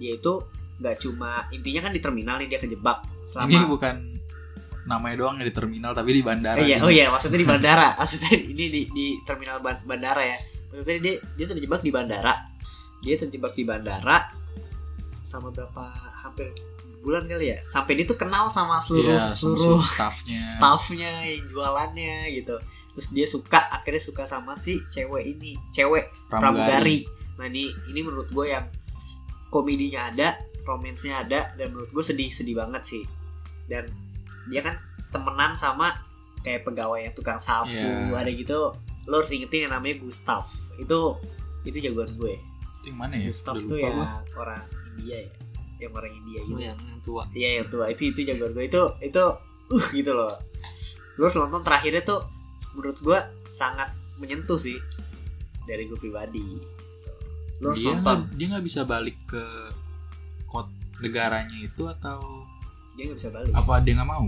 dia 0.00 0.16
itu 0.16 0.42
nggak 0.80 0.96
cuma 1.04 1.44
intinya 1.52 1.86
kan 1.86 1.92
di 1.92 2.00
terminal 2.00 2.40
nih 2.40 2.48
dia 2.48 2.60
kejebak 2.62 3.04
ini 3.04 3.28
selama 3.28 3.68
bukan 3.68 3.94
namanya 4.90 5.16
doang 5.16 5.38
di 5.38 5.48
terminal 5.48 5.94
tapi 5.94 6.10
di 6.10 6.20
bandara 6.20 6.58
Eh, 6.58 6.66
iya, 6.66 6.76
gitu. 6.76 6.86
oh 6.86 6.90
iya, 6.90 7.06
maksudnya 7.08 7.38
di 7.38 7.46
bandara. 7.46 7.94
maksudnya 8.00 8.34
ini 8.34 8.64
di, 8.66 8.82
di 8.90 9.06
terminal 9.22 9.62
ban- 9.62 9.84
bandara 9.84 10.18
ya. 10.20 10.38
Maksudnya 10.68 10.98
dia 10.98 11.14
dia 11.38 11.46
terjebak 11.46 11.80
di 11.80 11.88
bandara. 11.88 12.34
Dia 13.00 13.14
terjebak 13.16 13.54
di 13.54 13.62
bandara 13.62 14.34
sama 15.20 15.48
berapa 15.48 15.84
hampir 16.20 16.50
bulan 17.00 17.24
kali 17.24 17.48
ya. 17.48 17.58
Sampai 17.64 17.94
dia 17.94 18.04
tuh 18.04 18.14
kenal 18.14 18.50
sama 18.50 18.76
seluruh 18.76 19.08
Iya, 19.08 19.22
sama 19.28 19.36
seluruh 19.56 19.58
seluruh 19.78 19.84
staffnya 19.84 20.42
staffnya 20.50 21.12
yang 21.24 21.44
jualannya 21.46 22.16
gitu. 22.34 22.58
Terus 22.90 23.08
dia 23.10 23.26
suka 23.26 23.70
akhirnya 23.70 24.02
suka 24.02 24.24
sama 24.24 24.52
si 24.54 24.82
cewek 24.88 25.22
ini, 25.30 25.54
cewek 25.70 26.10
pramugari. 26.26 27.06
Nah 27.38 27.46
ini 27.46 27.70
ini 27.86 28.00
menurut 28.02 28.28
gue 28.28 28.46
yang 28.48 28.66
komedinya 29.48 30.10
ada, 30.10 30.36
romansnya 30.62 31.22
ada, 31.22 31.54
dan 31.54 31.70
menurut 31.70 31.90
gue 31.90 32.04
sedih 32.04 32.28
sedih 32.28 32.54
banget 32.54 32.82
sih. 32.84 33.02
Dan 33.64 33.86
dia 34.50 34.60
kan 34.66 34.76
temenan 35.14 35.54
sama 35.54 35.94
kayak 36.42 36.66
pegawai 36.66 37.00
yang 37.04 37.14
tukang 37.14 37.38
sapu 37.38 37.70
Iya. 37.70 38.16
ada 38.16 38.30
gitu. 38.32 38.74
Lo 39.08 39.14
harus 39.22 39.30
ingetin 39.32 39.68
yang 39.68 39.72
namanya 39.72 40.02
Gustav. 40.02 40.44
Itu 40.76 41.16
itu 41.64 41.78
jagoan 41.80 42.10
gue. 42.16 42.34
itu 42.80 42.96
yang 42.96 42.98
mana 42.98 43.12
ya 43.20 43.28
Gustav 43.28 43.60
lupa 43.60 43.76
ya 43.76 43.92
gua. 43.92 44.08
orang 44.40 44.64
India 44.96 45.16
ya, 45.20 45.28
yang 45.84 45.92
orang 45.92 46.12
India 46.16 46.38
itu 46.40 46.48
gitu. 46.56 46.60
yang, 46.64 46.78
yang 46.80 47.00
tua 47.04 47.22
Iya 47.36 47.48
yang 47.60 47.68
tua 47.68 47.84
itu 47.92 48.02
itu 48.08 48.20
jagoan 48.24 48.52
gue 48.56 48.64
itu 48.72 48.82
itu 49.04 49.24
uh 49.70 49.86
gitu 49.92 50.12
loh. 50.16 50.32
Gue 51.20 51.28
harus 51.28 51.36
nonton 51.36 51.60
terakhirnya 51.60 52.00
tuh 52.00 52.24
menurut 52.72 52.96
gue 53.04 53.18
sangat 53.44 53.92
menyentuh 54.16 54.56
sih 54.56 54.80
dari 55.68 55.84
gue 55.92 55.98
pribadi. 56.00 56.56
Lo 57.60 57.76
harus 57.76 57.78
dia 57.84 57.92
nonton. 57.92 58.00
nggak 58.00 58.18
dia 58.40 58.46
nggak 58.56 58.64
bisa 58.64 58.80
balik 58.88 59.16
ke 59.28 59.44
kot 60.48 60.72
negaranya 61.04 61.56
itu 61.60 61.84
atau 61.84 62.48
Dia 63.00 63.06
nggak 63.06 63.18
bisa 63.18 63.30
balik. 63.30 63.52
apa 63.54 63.74
dia 63.80 63.92
nggak 63.96 64.06
mau 64.06 64.24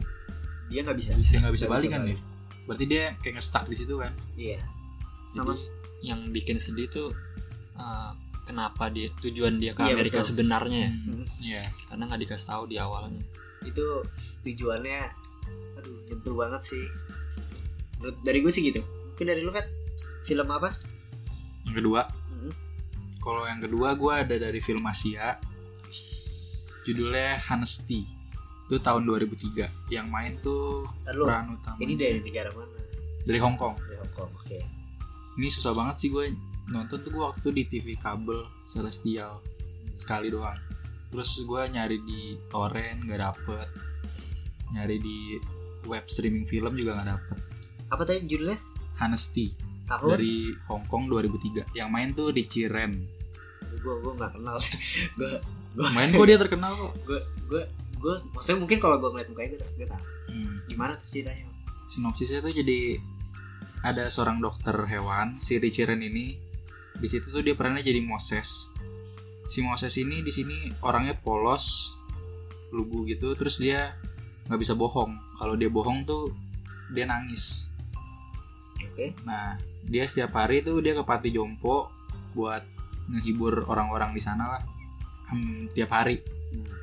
Dia 0.66 0.80
nggak 0.82 0.96
bisa. 0.96 1.12
dia 1.14 1.38
nggak 1.38 1.52
bisa 1.52 1.66
balik 1.66 1.84
bisa 1.84 1.92
kan 1.92 2.02
balik. 2.02 2.16
ya 2.16 2.30
berarti 2.62 2.84
dia 2.86 3.04
kayak 3.18 3.34
nge-stuck 3.36 3.64
di 3.66 3.76
situ 3.76 3.94
kan 3.94 4.12
Iya. 4.32 4.58
Sama 5.30 5.50
Jadi, 5.50 5.66
yang 6.02 6.20
bikin 6.30 6.56
sedih 6.56 6.86
tuh 6.86 7.08
uh, 7.74 8.12
kenapa 8.42 8.88
dia 8.88 9.12
tujuan 9.18 9.56
dia 9.56 9.70
ke 9.70 9.82
Iya, 9.82 9.92
Amerika 9.92 10.18
betul. 10.18 10.28
sebenarnya 10.30 10.78
ya 10.80 10.90
Hmm, 10.90 11.24
iya 11.38 11.62
karena 11.86 12.02
nggak 12.06 12.20
dikasih 12.22 12.46
tahu 12.48 12.62
di 12.64 12.76
awalnya 12.76 13.22
itu 13.62 13.86
tujuannya 14.40 15.00
aduh 15.76 15.96
nyentuh 16.04 16.34
banget 16.34 16.62
sih. 16.64 16.84
Menurut 17.96 18.16
dari 18.20 18.38
gue 18.40 18.50
sih 18.50 18.64
gitu. 18.64 18.80
Mungkin 18.82 19.26
dari 19.28 19.40
lu 19.40 19.50
kan 19.50 19.66
film 20.22 20.48
apa? 20.48 20.70
yang 21.62 21.76
kedua 21.76 22.02
Hmm. 22.28 22.50
kalau 23.18 23.42
yang 23.44 23.58
kedua 23.58 23.92
gue 23.92 24.12
ada 24.16 24.36
dari 24.36 24.58
film 24.58 24.82
Asia 24.82 25.38
judulnya 26.82 27.38
Honesty 27.40 28.02
itu 28.72 28.80
tahun 28.80 29.04
2003 29.04 29.92
yang 29.92 30.08
main 30.08 30.40
tuh 30.40 30.88
Ntar 31.04 31.12
lu, 31.12 31.28
peran 31.28 31.52
utama 31.52 31.76
ini 31.76 31.92
dari 31.92 32.24
negara 32.24 32.48
mana? 32.56 32.72
dari 33.22 33.36
Hong 33.36 33.60
Kong 33.60 33.76
Dari 33.76 34.00
Hong 34.00 34.12
Kong. 34.16 34.30
Oke. 34.32 34.58
ini 35.36 35.48
susah 35.48 35.76
banget 35.76 36.00
sih 36.00 36.08
gue 36.08 36.32
nonton 36.68 37.04
tuh 37.04 37.12
gue 37.12 37.20
waktu 37.20 37.38
itu 37.38 37.50
di 37.52 37.64
TV 37.68 37.86
kabel 38.00 38.48
Celestial 38.64 39.44
sekali 39.92 40.32
doang 40.32 40.56
terus 41.08 41.36
gue 41.38 41.60
nyari 41.68 42.00
di 42.00 42.40
torrent 42.48 43.04
gak 43.04 43.20
dapet 43.20 43.68
nyari 44.72 44.96
di 44.96 45.36
web 45.84 46.08
streaming 46.08 46.48
film 46.48 46.72
juga 46.72 46.96
gak 46.96 47.08
dapet 47.12 47.38
Apa 47.92 48.08
tadi 48.08 48.24
judulnya? 48.24 48.56
Honesty 48.96 49.52
Tahun? 49.84 50.16
dari 50.16 50.48
Hong 50.64 50.88
Kong 50.88 51.12
2003 51.12 51.76
yang 51.76 51.92
main 51.92 52.16
tuh 52.16 52.32
Richie 52.32 52.72
Ren 52.72 52.96
Gue 53.72 53.94
gue 54.00 54.12
nggak 54.14 54.36
kenal. 54.36 54.56
gue 55.72 55.88
main 55.92 56.08
kok 56.08 56.24
dia 56.24 56.36
terkenal 56.36 56.72
kok 56.72 56.92
gue 57.04 57.20
gue 57.48 57.62
gue 58.02 58.14
maksudnya 58.34 58.58
mungkin 58.58 58.78
kalau 58.82 58.98
gue 58.98 59.08
ngeliat 59.14 59.28
mukanya 59.30 59.48
gue 59.54 59.68
gue 59.78 59.86
tahu 59.86 60.04
Hmm. 60.32 60.64
gimana 60.64 60.96
tuh 60.96 61.06
ceritanya? 61.12 61.44
Sinopsisnya 61.84 62.40
tuh 62.40 62.56
jadi 62.56 62.96
ada 63.84 64.08
seorang 64.08 64.40
dokter 64.40 64.72
hewan 64.88 65.36
si 65.44 65.60
Richie 65.60 65.84
Ren 65.84 66.00
ini. 66.00 66.40
Di 66.96 67.04
situ 67.04 67.28
tuh 67.28 67.44
dia 67.44 67.52
perannya 67.52 67.84
jadi 67.84 68.00
Moses. 68.00 68.72
Si 69.44 69.60
Moses 69.60 69.92
ini 70.00 70.24
di 70.24 70.32
sini 70.32 70.72
orangnya 70.80 71.12
polos 71.20 71.92
lugu 72.72 73.04
gitu 73.04 73.36
terus 73.36 73.60
dia 73.60 73.92
nggak 74.48 74.56
bisa 74.56 74.72
bohong. 74.72 75.36
Kalau 75.36 75.52
dia 75.52 75.68
bohong 75.68 76.08
tuh 76.08 76.32
dia 76.96 77.04
nangis. 77.04 77.68
Oke. 78.88 79.12
Nah 79.28 79.60
dia 79.84 80.08
setiap 80.08 80.32
hari 80.32 80.64
tuh 80.64 80.80
dia 80.80 80.96
ke 80.96 81.04
Pati 81.04 81.28
Jompo 81.28 81.92
buat 82.32 82.64
ngehibur 83.12 83.68
orang-orang 83.68 84.16
di 84.16 84.22
sana 84.24 84.56
lah. 84.56 84.62
Hmm, 85.28 85.68
tiap 85.76 85.92
hari. 85.92 86.24
Hmm. 86.56 86.81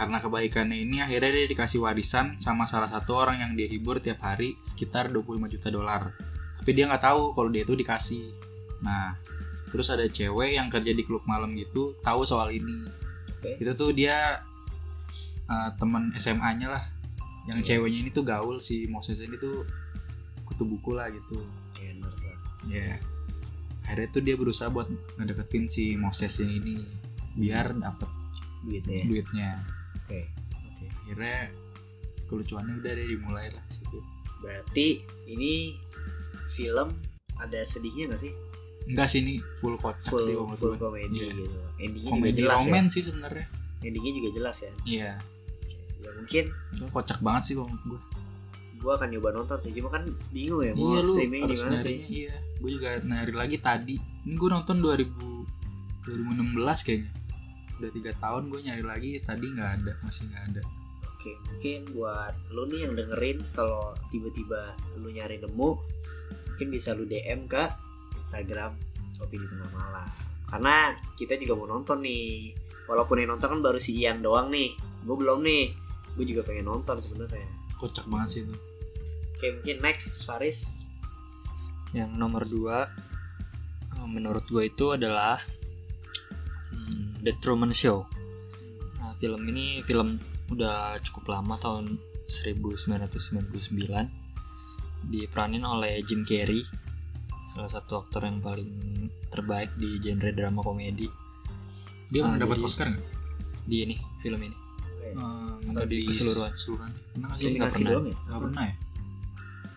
Karena 0.00 0.16
kebaikannya 0.16 0.80
ini 0.80 1.04
akhirnya 1.04 1.44
dia 1.44 1.46
dikasih 1.52 1.84
warisan 1.84 2.40
sama 2.40 2.64
salah 2.64 2.88
satu 2.88 3.20
orang 3.20 3.44
yang 3.44 3.52
dia 3.52 3.68
hibur 3.68 4.00
tiap 4.00 4.24
hari 4.24 4.56
sekitar 4.64 5.12
25 5.12 5.52
juta 5.52 5.68
dolar. 5.68 6.16
Tapi 6.56 6.70
dia 6.72 6.88
nggak 6.88 7.04
tahu 7.04 7.36
kalau 7.36 7.52
dia 7.52 7.68
itu 7.68 7.76
dikasih. 7.76 8.32
Nah 8.80 9.20
terus 9.68 9.92
ada 9.92 10.08
cewek 10.08 10.56
yang 10.56 10.72
kerja 10.72 10.96
di 10.96 11.04
klub 11.04 11.20
malam 11.28 11.52
gitu 11.52 12.00
tahu 12.00 12.24
soal 12.24 12.48
ini. 12.48 12.88
Oke. 13.28 13.60
itu 13.60 13.72
tuh 13.76 13.92
dia 13.92 14.40
uh, 15.52 15.68
teman 15.76 16.16
SMA-nya 16.16 16.80
lah. 16.80 16.84
Yang 17.52 17.60
Oke. 17.60 17.68
ceweknya 17.68 17.98
ini 18.00 18.08
tuh 18.08 18.24
gaul 18.24 18.56
si 18.56 18.88
Moses 18.88 19.20
ini 19.20 19.36
tuh 19.36 19.68
kutu 20.48 20.64
buku 20.64 20.96
lah 20.96 21.12
gitu. 21.12 21.44
Ya 22.72 22.96
akhirnya 23.84 24.08
tuh 24.16 24.22
dia 24.24 24.32
berusaha 24.40 24.72
buat 24.72 24.88
ngedeketin 25.20 25.68
si 25.68 25.92
Moses 26.00 26.40
ini 26.40 26.80
biar 27.36 27.76
dapet 27.76 28.08
duitnya 28.64 29.02
duitnya 29.08 29.50
Oke. 30.10 30.86
sebenarnya 31.06 31.50
kelucuannya 32.30 32.74
udah 32.78 32.92
deh 32.94 33.06
dimulai 33.06 33.46
lah 33.50 33.64
situ. 33.66 33.98
Berarti 34.40 35.02
ini 35.26 35.76
film 36.54 36.94
ada 37.38 37.60
sedihnya 37.62 38.14
gak 38.14 38.20
sih? 38.22 38.32
Enggak 38.88 39.06
sih 39.12 39.18
ini 39.22 39.34
full 39.60 39.76
kocak 39.76 40.10
full 40.10 40.22
sih 40.22 40.32
kalau 40.34 40.54
full 40.56 40.74
gue. 40.74 40.80
komedi 40.80 41.18
Iya. 41.20 41.30
gitu. 41.34 41.58
Endingnya 41.80 42.10
juga 42.10 42.16
komedi 42.16 42.40
jelas 42.40 42.58
roman 42.62 42.84
sih 42.88 43.02
sebenarnya. 43.04 43.46
Ya 43.80 43.86
endingnya 43.90 44.12
juga 44.16 44.28
jelas 44.38 44.56
ya? 44.62 44.72
Iya. 44.86 45.10
Ya 46.00 46.10
mungkin 46.16 46.44
itu 46.72 46.84
kocak 46.90 47.18
banget 47.20 47.42
sih 47.44 47.54
kalau 47.58 47.68
menurut 47.68 47.84
gue 47.84 48.00
gua 48.80 48.96
akan 48.96 49.12
nyoba 49.12 49.36
nonton 49.36 49.60
sih 49.60 49.76
cuma 49.76 49.92
kan 49.92 50.08
bingung 50.32 50.64
ya 50.64 50.72
mau 50.72 50.96
iya 50.96 51.04
streaming 51.04 51.42
di 51.44 51.56
mana 51.60 51.76
sih? 51.76 51.96
iya. 52.08 52.34
Gue 52.56 52.70
juga 52.80 52.96
nyari 53.04 53.32
lagi 53.36 53.60
tadi. 53.60 54.00
Ini 54.24 54.34
gue 54.40 54.48
nonton 54.48 54.80
2000 54.80 55.12
2016 56.08 56.86
kayaknya 56.88 57.10
udah 57.80 57.90
tiga 57.96 58.12
tahun 58.20 58.52
gue 58.52 58.60
nyari 58.68 58.84
lagi 58.84 59.10
tadi 59.24 59.46
nggak 59.56 59.70
ada 59.80 59.92
masih 60.04 60.28
nggak 60.28 60.44
ada 60.52 60.62
Oke, 61.20 61.36
mungkin 61.52 61.84
buat 61.92 62.32
lu 62.48 62.64
nih 62.64 62.88
yang 62.88 62.96
dengerin 62.96 63.44
kalau 63.52 63.92
tiba-tiba 64.08 64.72
lu 64.96 65.12
nyari 65.12 65.36
nemu, 65.36 65.76
mungkin 66.48 66.68
bisa 66.72 66.96
lu 66.96 67.04
DM 67.04 67.44
ke 67.44 67.60
Instagram 68.24 68.72
Opini 69.20 69.44
Tengah 69.44 69.68
Malam. 69.68 70.08
Karena 70.48 70.96
kita 71.20 71.36
juga 71.36 71.60
mau 71.60 71.68
nonton 71.68 72.00
nih. 72.00 72.56
Walaupun 72.88 73.20
yang 73.20 73.36
nonton 73.36 73.52
kan 73.52 73.60
baru 73.60 73.76
si 73.76 74.00
Ian 74.00 74.24
doang 74.24 74.48
nih. 74.48 74.72
Gue 75.04 75.12
belum 75.20 75.44
nih. 75.44 75.76
Gue 76.16 76.24
juga 76.24 76.40
pengen 76.40 76.72
nonton 76.72 76.96
sebenarnya. 76.96 77.44
kocak 77.76 78.08
banget 78.12 78.28
sih 78.28 78.40
itu 78.44 78.56
Oke, 79.36 79.46
mungkin 79.60 79.76
next 79.84 80.24
Faris. 80.24 80.88
Yang 81.92 82.16
nomor 82.16 82.48
dua 82.48 82.88
eh, 83.92 84.08
menurut 84.08 84.48
gue 84.48 84.72
itu 84.72 84.96
adalah 84.96 85.36
The 87.20 87.32
Truman 87.36 87.72
Show. 87.72 88.04
Nah, 88.96 89.12
film 89.14 89.42
ini 89.46 89.80
film 89.82 90.16
udah 90.48 90.96
cukup 91.00 91.30
lama 91.30 91.56
tahun 91.56 91.96
1999 92.24 93.50
diperanin 95.02 95.64
oleh 95.64 96.02
Jim 96.02 96.22
Carrey 96.22 96.60
salah 97.42 97.68
satu 97.68 97.96
aktor 97.98 98.22
yang 98.22 98.38
paling 98.38 98.68
terbaik 99.28 99.72
di 99.74 99.96
genre 99.96 100.28
drama 100.30 100.60
komedi. 100.60 101.08
Dia 102.06 102.20
Ah, 102.20 102.24
pernah 102.28 102.40
dapat 102.42 102.56
jadi- 102.56 102.66
Oscar 102.66 102.86
nggak? 102.88 103.06
di 103.62 103.76
ini 103.80 103.94
film 104.18 104.40
ini. 104.42 104.56
Eh, 105.02 105.14
Atau 105.70 105.86
di 105.86 106.04
keseluruhan? 106.04 106.50
keseluruhan. 106.52 106.92
Pernah 107.14 107.28
sih? 107.32 107.50
Nggak 107.50 107.70
pernah. 107.70 107.90
doang 107.90 108.06
ya? 108.06 108.16
nggak 108.20 108.40
pernah 108.42 108.62
ya? 108.62 108.74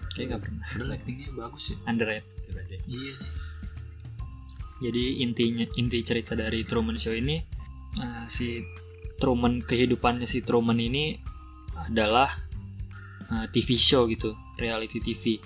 Kayak 0.09 0.25
nggak 0.27 0.41
pernah. 0.41 0.63
Padahal 0.65 0.91
actingnya 0.93 1.27
bagus 1.33 1.63
ya? 1.65 1.75
Underrated. 1.85 2.81
Iya. 2.85 3.13
sih 3.21 3.52
Jadi 4.83 5.23
intinya 5.23 5.63
inti 5.79 6.03
cerita 6.03 6.35
dari 6.35 6.67
Truman 6.67 6.99
Show 6.99 7.15
ini 7.15 7.39
eh, 8.03 8.25
si 8.27 8.59
Truman 9.15 9.63
kehidupannya 9.63 10.27
si 10.27 10.43
Truman 10.43 10.75
ini 10.75 11.15
adalah 11.79 12.27
eh, 13.31 13.45
TV 13.55 13.79
show 13.79 14.03
gitu, 14.11 14.35
reality 14.59 14.99
TV. 14.99 15.39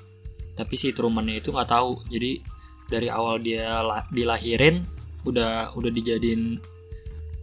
Tapi 0.58 0.74
si 0.74 0.89
Truman-nya 0.89 1.38
itu 1.38 1.53
nggak 1.53 1.70
tahu. 1.70 2.01
Jadi 2.10 2.41
dari 2.89 3.13
awal 3.13 3.38
dia 3.46 3.86
la- 3.86 4.08
dilahirin 4.10 4.82
udah 5.29 5.77
udah 5.77 5.91
dijadiin 5.94 6.58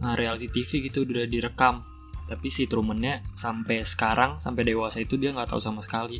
eh, 0.03 0.15
reality 0.19 0.51
TV 0.51 0.91
gitu, 0.91 1.07
udah 1.07 1.23
direkam. 1.23 1.87
Tapi 2.27 2.51
si 2.51 2.67
Truman-nya 2.67 3.23
sampai 3.37 3.85
sekarang 3.87 4.41
sampai 4.41 4.67
dewasa 4.67 4.99
itu 4.99 5.15
dia 5.15 5.31
nggak 5.31 5.55
tahu 5.55 5.61
sama 5.63 5.79
sekali. 5.79 6.19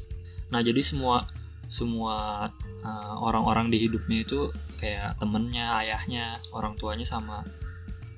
Nah 0.53 0.62
jadi 0.63 0.79
semua 0.79 1.27
semua 1.67 2.45
uh, 2.86 3.15
orang-orang 3.22 3.74
di 3.74 3.88
hidupnya 3.88 4.22
itu 4.22 4.50
kayak 4.77 5.17
temennya, 5.17 5.81
ayahnya, 5.81 6.38
orang 6.53 6.77
tuanya 6.77 7.05
sama 7.07 7.41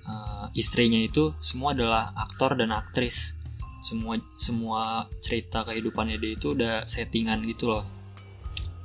uh, 0.08 0.52
istrinya 0.54 1.00
itu 1.00 1.32
semua 1.40 1.72
adalah 1.72 2.12
aktor 2.16 2.56
dan 2.60 2.76
aktris. 2.76 3.40
Semua 3.78 4.18
semua 4.36 5.06
cerita 5.22 5.62
kehidupannya 5.64 6.18
dia 6.18 6.32
itu 6.34 6.58
udah 6.58 6.84
settingan 6.90 7.46
gitu 7.46 7.72
loh. 7.72 7.86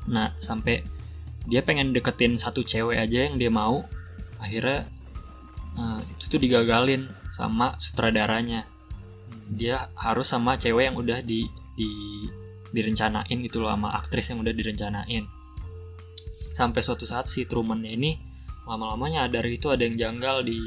Nah 0.06 0.36
sampai 0.38 0.84
dia 1.48 1.64
pengen 1.64 1.90
deketin 1.90 2.38
satu 2.38 2.62
cewek 2.62 3.02
aja 3.02 3.26
yang 3.26 3.34
dia 3.40 3.50
mau, 3.50 3.82
akhirnya 4.38 4.86
uh, 5.74 5.98
itu 6.06 6.24
tuh 6.30 6.40
digagalin 6.40 7.10
sama 7.32 7.74
sutradaranya. 7.82 8.68
Dia 9.52 9.90
harus 9.98 10.30
sama 10.30 10.54
cewek 10.54 10.92
yang 10.92 10.96
udah 10.96 11.18
di 11.24 11.48
di 11.72 11.90
direncanain 12.72 13.38
gitu 13.44 13.60
loh 13.62 13.70
sama 13.70 13.92
aktris 13.94 14.32
yang 14.32 14.40
udah 14.40 14.52
direncanain 14.52 15.24
sampai 16.52 16.80
suatu 16.84 17.08
saat 17.08 17.28
si 17.28 17.48
Truman 17.48 17.80
ini 17.84 18.16
lama-lama 18.68 19.08
nyadar 19.08 19.44
itu 19.48 19.72
ada 19.72 19.82
yang 19.84 19.96
janggal 19.96 20.44
di 20.44 20.58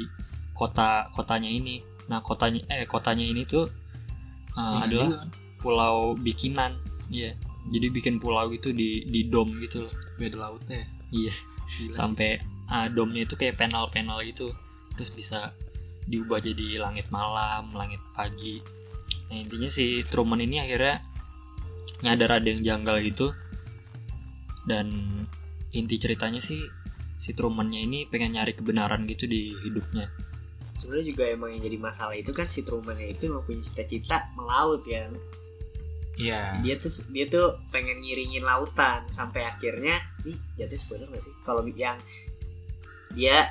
kota 0.54 1.10
kotanya 1.14 1.50
ini 1.50 1.82
nah 2.06 2.22
kotanya 2.22 2.62
eh 2.70 2.86
kotanya 2.86 3.26
ini 3.26 3.42
tuh 3.46 3.66
uh, 3.66 4.58
Settingan 4.58 4.82
adalah 4.86 5.08
juga 5.10 5.18
kan. 5.22 5.28
pulau 5.62 5.96
bikinan 6.18 6.72
iya 7.10 7.34
jadi 7.66 7.86
bikin 7.90 8.22
pulau 8.22 8.46
gitu 8.54 8.70
di 8.70 9.02
di 9.10 9.26
dom 9.26 9.50
gitu 9.58 9.86
loh 9.86 9.92
beda 10.22 10.36
lautnya 10.38 10.78
ya. 10.82 10.88
Iya. 11.10 11.34
Gila 11.66 11.90
sih. 11.90 11.94
sampai 11.98 12.30
uh, 12.70 12.86
domnya 12.90 13.26
itu 13.26 13.34
kayak 13.34 13.58
panel-panel 13.58 14.22
gitu 14.26 14.54
terus 14.94 15.10
bisa 15.10 15.50
diubah 16.06 16.38
jadi 16.38 16.78
langit 16.78 17.10
malam 17.10 17.74
langit 17.74 17.98
pagi 18.14 18.62
nah 19.26 19.36
intinya 19.42 19.66
si 19.66 20.06
Truman 20.06 20.38
ini 20.38 20.62
akhirnya 20.62 21.02
nyadar 22.04 22.40
ada 22.42 22.48
yang 22.52 22.60
janggal 22.60 23.00
gitu 23.04 23.32
dan 24.66 24.90
inti 25.72 25.96
ceritanya 25.96 26.42
sih 26.42 26.60
si 27.16 27.32
Truman-nya 27.32 27.80
ini 27.80 28.04
pengen 28.10 28.36
nyari 28.36 28.52
kebenaran 28.52 29.08
gitu 29.08 29.24
di 29.24 29.56
hidupnya 29.64 30.10
Sebenarnya 30.76 31.06
juga 31.08 31.24
emang 31.32 31.56
yang 31.56 31.62
jadi 31.64 31.78
masalah 31.80 32.12
itu 32.20 32.36
kan 32.36 32.44
si 32.52 32.60
Truman 32.60 33.00
itu 33.00 33.32
emang 33.32 33.40
punya 33.48 33.64
cita-cita 33.64 34.28
melaut 34.36 34.84
ya. 34.84 35.08
iya 36.20 36.60
Dia 36.60 36.76
tuh 36.76 36.92
dia 37.16 37.24
tuh 37.24 37.56
pengen 37.72 38.04
ngiringin 38.04 38.44
lautan 38.44 39.08
sampai 39.08 39.48
akhirnya 39.48 39.96
nih 40.28 40.36
jatuh 40.60 40.76
spoiler 40.76 41.08
gak 41.08 41.24
sih? 41.24 41.32
Kalau 41.48 41.64
yang 41.72 41.96
dia 43.16 43.48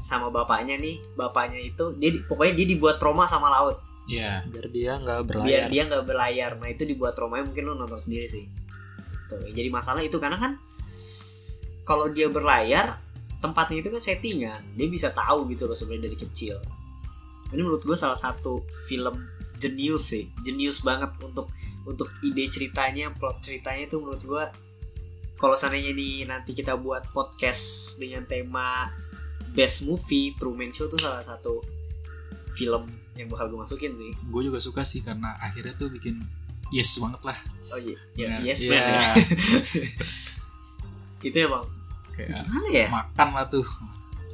sama 0.00 0.32
bapaknya 0.32 0.80
nih, 0.80 1.04
bapaknya 1.20 1.60
itu 1.60 1.92
dia 2.00 2.16
di- 2.16 2.24
pokoknya 2.24 2.56
dia 2.56 2.66
dibuat 2.72 2.96
trauma 2.96 3.28
sama 3.28 3.52
laut. 3.52 3.83
Iya. 4.10 4.44
Biar 4.48 4.66
dia 4.70 4.92
nggak 5.00 5.20
biar 5.24 5.28
berlayar 5.28 5.62
dia 5.72 5.82
nggak 5.88 6.04
berlayar. 6.04 6.50
Nah 6.60 6.68
itu 6.70 6.82
dibuat 6.84 7.16
traumanya 7.16 7.48
mungkin 7.48 7.62
lo 7.68 7.72
nonton 7.76 8.00
sendiri 8.00 8.26
sih. 8.30 8.44
Tuh 9.30 9.40
jadi 9.50 9.68
masalah 9.72 10.04
itu 10.04 10.16
karena 10.20 10.36
kan 10.36 10.52
kalau 11.84 12.08
dia 12.08 12.28
berlayar 12.28 13.00
tempatnya 13.40 13.84
itu 13.84 13.88
kan 13.92 14.02
settingan. 14.02 14.60
Dia 14.76 14.88
bisa 14.88 15.08
tahu 15.12 15.48
gitu 15.52 15.68
loh 15.68 15.76
sebenarnya 15.76 16.12
dari 16.12 16.18
kecil. 16.18 16.56
Ini 17.52 17.60
menurut 17.60 17.84
gue 17.84 17.96
salah 17.96 18.16
satu 18.16 18.64
film 18.88 19.20
jenius 19.60 20.12
sih. 20.12 20.28
Jenius 20.42 20.80
banget 20.80 21.12
untuk 21.20 21.52
untuk 21.84 22.08
ide 22.24 22.48
ceritanya 22.48 23.12
plot 23.12 23.44
ceritanya 23.44 23.84
itu 23.84 24.00
menurut 24.00 24.22
gue 24.24 24.44
kalau 25.36 25.52
seandainya 25.52 25.92
nih 25.92 26.24
nanti 26.24 26.56
kita 26.56 26.80
buat 26.80 27.12
podcast 27.12 27.96
dengan 28.00 28.24
tema 28.24 28.88
best 29.52 29.84
movie 29.84 30.32
Truman 30.40 30.72
Show 30.72 30.88
tuh 30.88 30.96
salah 30.96 31.20
satu 31.20 31.60
film 32.56 32.88
yang 33.14 33.30
bakal 33.30 33.46
gue 33.46 33.58
masukin 33.60 33.92
sih. 33.94 34.12
Gue 34.26 34.42
juga 34.42 34.58
suka 34.58 34.82
sih 34.82 35.00
karena 35.00 35.38
akhirnya 35.38 35.74
tuh 35.74 35.86
bikin 35.88 36.18
yes 36.70 36.98
banget 36.98 37.22
lah. 37.22 37.38
Oh 37.70 37.78
iya, 37.78 37.98
ya, 38.18 38.26
Nah, 38.28 38.40
yes 38.42 38.60
iya. 38.60 38.70
man 38.74 38.82
ya. 38.90 39.02
itu 41.24 41.36
emang 41.40 41.64
kayak 42.14 42.30
gimana 42.44 42.68
ya? 42.70 42.86
makan 42.90 43.28
lah 43.32 43.46
tuh. 43.48 43.66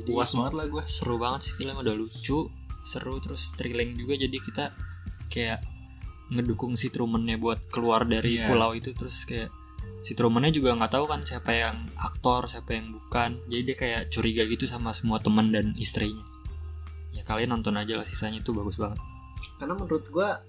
Jadi 0.00 0.08
puas 0.10 0.32
banget 0.32 0.54
lah 0.56 0.66
gue 0.66 0.82
seru 0.88 1.16
banget 1.20 1.40
sih 1.44 1.54
film 1.54 1.76
udah 1.76 1.94
lucu 1.94 2.48
seru 2.80 3.14
terus 3.20 3.52
thrilling 3.54 3.94
juga. 3.94 4.16
Jadi 4.16 4.36
kita 4.40 4.64
kayak 5.28 5.60
ngedukung 6.30 6.74
si 6.78 6.88
Truman-nya 6.88 7.36
buat 7.36 7.68
keluar 7.68 8.08
dari 8.08 8.40
Iya. 8.40 8.48
pulau 8.48 8.72
itu. 8.72 8.90
Terus 8.96 9.28
kayak 9.28 9.50
si 10.00 10.16
Truman-nya 10.16 10.50
juga 10.50 10.72
nggak 10.72 10.92
tahu 10.96 11.04
kan 11.04 11.20
siapa 11.22 11.52
yang 11.52 11.76
aktor 12.00 12.48
siapa 12.48 12.72
yang 12.74 12.96
bukan. 12.96 13.36
Jadi 13.46 13.62
dia 13.62 13.76
kayak 13.76 14.02
curiga 14.08 14.42
gitu 14.48 14.64
sama 14.64 14.90
semua 14.96 15.20
teman 15.20 15.52
dan 15.52 15.76
istrinya. 15.76 16.24
ya 16.24 16.29
kalian 17.30 17.54
nonton 17.54 17.78
aja 17.78 17.94
lah 17.94 18.02
sisanya 18.02 18.42
itu 18.42 18.50
bagus 18.50 18.74
banget. 18.74 18.98
Karena 19.62 19.78
menurut 19.78 20.02
gua 20.10 20.42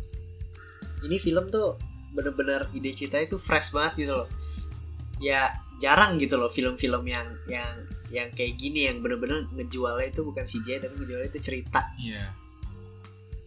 ini 1.06 1.22
film 1.22 1.54
tuh 1.54 1.78
bener-bener 2.18 2.66
ide 2.74 2.90
cerita 2.98 3.22
itu 3.22 3.38
fresh 3.38 3.70
banget 3.78 4.10
gitu 4.10 4.14
loh. 4.26 4.30
Ya 5.22 5.54
jarang 5.78 6.18
gitu 6.18 6.42
loh 6.42 6.50
film-film 6.50 7.06
yang 7.06 7.38
yang 7.46 7.86
yang 8.10 8.34
kayak 8.34 8.58
gini 8.58 8.90
yang 8.90 9.06
bener-bener 9.06 9.46
ngejualnya 9.54 10.10
itu 10.10 10.26
bukan 10.26 10.44
CGI 10.50 10.82
tapi 10.82 10.94
ngejualnya 10.98 11.30
itu 11.30 11.40
cerita. 11.40 11.86
Iya. 12.02 12.34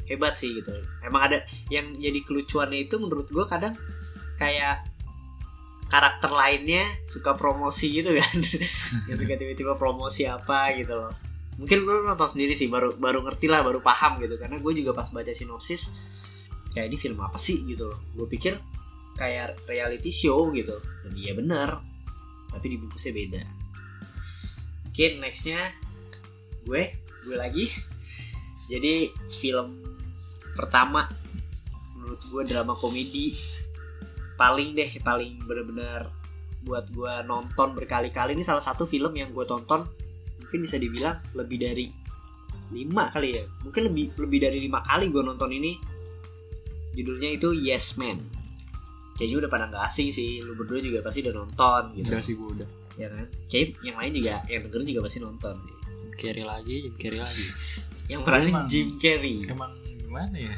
Hebat 0.07 0.38
sih 0.38 0.55
gitu. 0.55 0.70
Emang 1.03 1.35
ada 1.35 1.42
yang 1.75 1.90
jadi 1.99 2.23
kelucuannya 2.23 2.87
itu 2.87 3.03
menurut 3.03 3.27
gua 3.35 3.51
kadang 3.51 3.75
kayak 4.38 4.87
karakter 5.90 6.31
lainnya 6.31 6.87
suka 7.03 7.35
promosi 7.35 7.99
gitu 7.99 8.14
kan. 8.14 8.35
Yang 9.11 9.16
suka 9.27 9.35
tiba-tiba 9.37 9.79
promosi 9.79 10.27
apa 10.27 10.75
gitu 10.75 10.97
loh 10.97 11.14
mungkin 11.60 11.86
lu 11.86 12.06
nonton 12.06 12.26
sendiri 12.26 12.58
sih 12.58 12.66
baru 12.66 12.96
baru 12.98 13.22
ngerti 13.22 13.46
lah 13.46 13.62
baru 13.62 13.80
paham 13.84 14.18
gitu. 14.22 14.40
Karena 14.40 14.58
gue 14.58 14.72
juga 14.74 14.96
pas 14.96 15.08
baca 15.10 15.30
sinopsis 15.30 15.94
kayak 16.74 16.90
ini 16.90 16.96
film 16.98 17.18
apa 17.22 17.38
sih 17.38 17.62
gitu 17.68 17.90
loh. 17.92 17.98
Gue 18.14 18.26
pikir 18.26 18.58
kayak 19.14 19.60
reality 19.70 20.10
show 20.10 20.50
gitu. 20.50 20.74
Dan 21.06 21.12
iya 21.14 21.32
bener 21.36 21.78
tapi 22.54 22.66
dibungkusnya 22.70 23.12
beda. 23.12 23.42
Mungkin 24.90 25.12
nextnya 25.22 25.60
gue 26.66 26.94
gue 27.26 27.36
lagi. 27.36 27.66
Jadi 28.70 29.12
film 29.28 29.82
pertama 30.54 31.04
menurut 31.98 32.14
menurut 32.14 32.20
gue 32.30 32.42
drama 32.54 32.78
komedi 32.78 33.34
paling 34.38 34.78
deh 34.78 34.86
paling 35.02 35.42
bener-bener 35.48 36.06
buat 36.62 36.86
gue 36.94 37.14
nonton 37.26 37.74
berkali-kali. 37.74 38.38
Ini 38.38 38.44
salah 38.46 38.62
satu 38.62 38.86
film 38.86 39.16
yang 39.18 39.34
gue 39.34 39.42
tonton 39.48 39.82
mungkin 40.54 40.70
bisa 40.70 40.78
dibilang 40.78 41.18
lebih 41.34 41.58
dari 41.66 41.90
lima 42.70 43.10
kali 43.10 43.34
ya. 43.34 43.42
Mungkin 43.66 43.90
lebih 43.90 44.14
lebih 44.14 44.38
dari 44.38 44.62
lima 44.62 44.86
kali 44.86 45.10
gue 45.10 45.18
nonton 45.18 45.50
ini. 45.50 45.74
Judulnya 46.94 47.34
itu 47.34 47.58
Yes 47.58 47.98
Man. 47.98 48.22
Kayaknya 49.18 49.36
udah 49.42 49.50
pada 49.50 49.64
nggak 49.66 49.82
asing 49.82 50.14
sih. 50.14 50.46
Lu 50.46 50.54
berdua 50.54 50.78
juga 50.78 51.02
pasti 51.02 51.26
udah 51.26 51.34
nonton 51.34 51.98
gitu. 51.98 52.06
Udah 52.06 52.22
sih 52.22 52.38
gue 52.38 52.48
udah. 52.54 52.68
Ya 52.94 53.10
kan? 53.10 53.26
Kayak 53.50 53.82
yang 53.82 53.98
lain 53.98 54.12
juga 54.14 54.34
yang 54.46 54.62
dengerin 54.62 54.86
juga 54.94 55.00
pasti 55.10 55.18
nonton. 55.18 55.56
Jim 55.58 56.12
Carrey 56.14 56.44
lagi 56.46 56.74
Jim 56.86 56.94
Carrey 56.94 57.18
lagi. 57.18 57.46
Yang 58.14 58.20
peranin 58.28 58.54
Jim 58.70 58.88
Carrey. 59.02 59.36
emang 59.50 59.74
gimana 59.82 60.36
ya? 60.38 60.54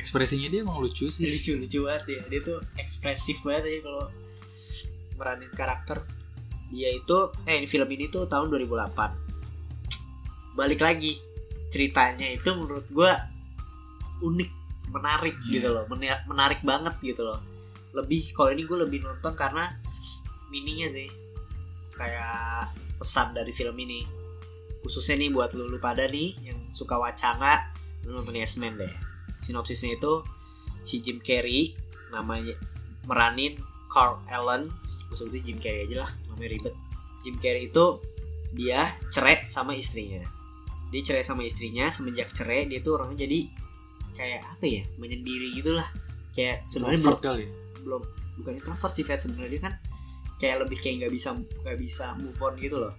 Ekspresinya 0.00 0.48
dia 0.48 0.64
emang 0.64 0.80
lucu 0.80 1.12
sih. 1.12 1.28
Lucu 1.28 1.60
lucu 1.60 1.84
banget 1.84 2.04
ya. 2.08 2.20
Dia 2.32 2.40
tuh 2.40 2.58
ekspresif 2.80 3.44
banget 3.44 3.68
ya 3.68 3.78
kalau 3.84 4.08
meranin 5.20 5.52
karakter 5.52 6.00
dia 6.72 6.88
itu 6.90 7.28
eh 7.44 7.60
ini 7.60 7.68
film 7.68 7.86
ini 7.86 8.08
tuh 8.08 8.24
tahun 8.24 8.48
2008 8.48 9.22
balik 10.52 10.80
lagi 10.80 11.20
ceritanya 11.68 12.28
itu 12.28 12.52
menurut 12.52 12.84
gua 12.90 13.16
unik 14.20 14.50
menarik 14.92 15.34
Iya. 15.48 15.52
gitu 15.58 15.68
loh. 15.72 15.84
Mena- 15.88 16.22
menarik 16.28 16.60
banget 16.62 16.94
gitu 17.00 17.24
loh. 17.24 17.40
Lebih 17.96 18.36
kalau 18.36 18.52
ini 18.52 18.62
gue 18.62 18.76
lebih 18.76 19.00
nonton 19.00 19.32
karena 19.32 19.72
mininya 20.48 20.92
sih. 20.92 21.08
Kayak 21.92 22.72
pesan 23.00 23.32
dari 23.32 23.50
film 23.50 23.74
ini. 23.80 24.04
Khususnya 24.84 25.16
nih 25.16 25.32
buat 25.32 25.56
lu, 25.56 25.66
lu 25.66 25.80
pada 25.80 26.04
nih 26.04 26.36
yang 26.44 26.60
suka 26.68 27.00
wacana 27.00 27.72
lu 28.04 28.14
nonton 28.14 28.36
Yes 28.36 28.60
Man 28.60 28.76
deh. 28.76 28.92
Sinopsisnya 29.40 29.96
itu 29.96 30.22
si 30.84 31.00
Jim 31.00 31.18
Carrey 31.24 31.72
namanya 32.12 32.52
meranin 33.08 33.56
Carl 33.88 34.20
Allen 34.28 34.68
gue 35.08 35.16
sebutin 35.16 35.42
Jim 35.42 35.58
Carrey 35.58 35.88
aja 35.88 36.04
lah 36.04 36.10
namanya 36.42 36.58
ribet. 36.58 36.74
Jim 37.22 37.36
Carrey 37.38 37.70
itu 37.70 38.02
dia 38.58 38.90
cerai 39.14 39.46
sama 39.46 39.78
istrinya. 39.78 40.26
Dia 40.90 41.00
cerai 41.06 41.22
sama 41.22 41.46
istrinya 41.46 41.86
semenjak 41.86 42.34
cerai 42.34 42.66
dia 42.66 42.82
tuh 42.82 42.98
orangnya 42.98 43.24
jadi 43.24 43.46
kayak 44.18 44.42
apa 44.42 44.64
ya 44.66 44.82
menyendiri 44.98 45.54
gitulah. 45.54 45.86
Kayak 46.34 46.66
sebenarnya 46.66 47.00
belum 47.06 47.20
kali 47.22 47.42
ya? 47.46 47.50
belum 47.82 48.02
bukan 48.38 48.52
introvert 48.58 48.94
sih 48.94 49.02
sebenarnya 49.02 49.50
dia 49.50 49.62
kan 49.62 49.74
kayak 50.38 50.66
lebih 50.66 50.78
kayak 50.78 50.94
nggak 51.02 51.12
bisa 51.14 51.28
nggak 51.38 51.78
bisa 51.78 52.04
move 52.18 52.38
on 52.42 52.54
gitu 52.58 52.76
loh. 52.82 52.94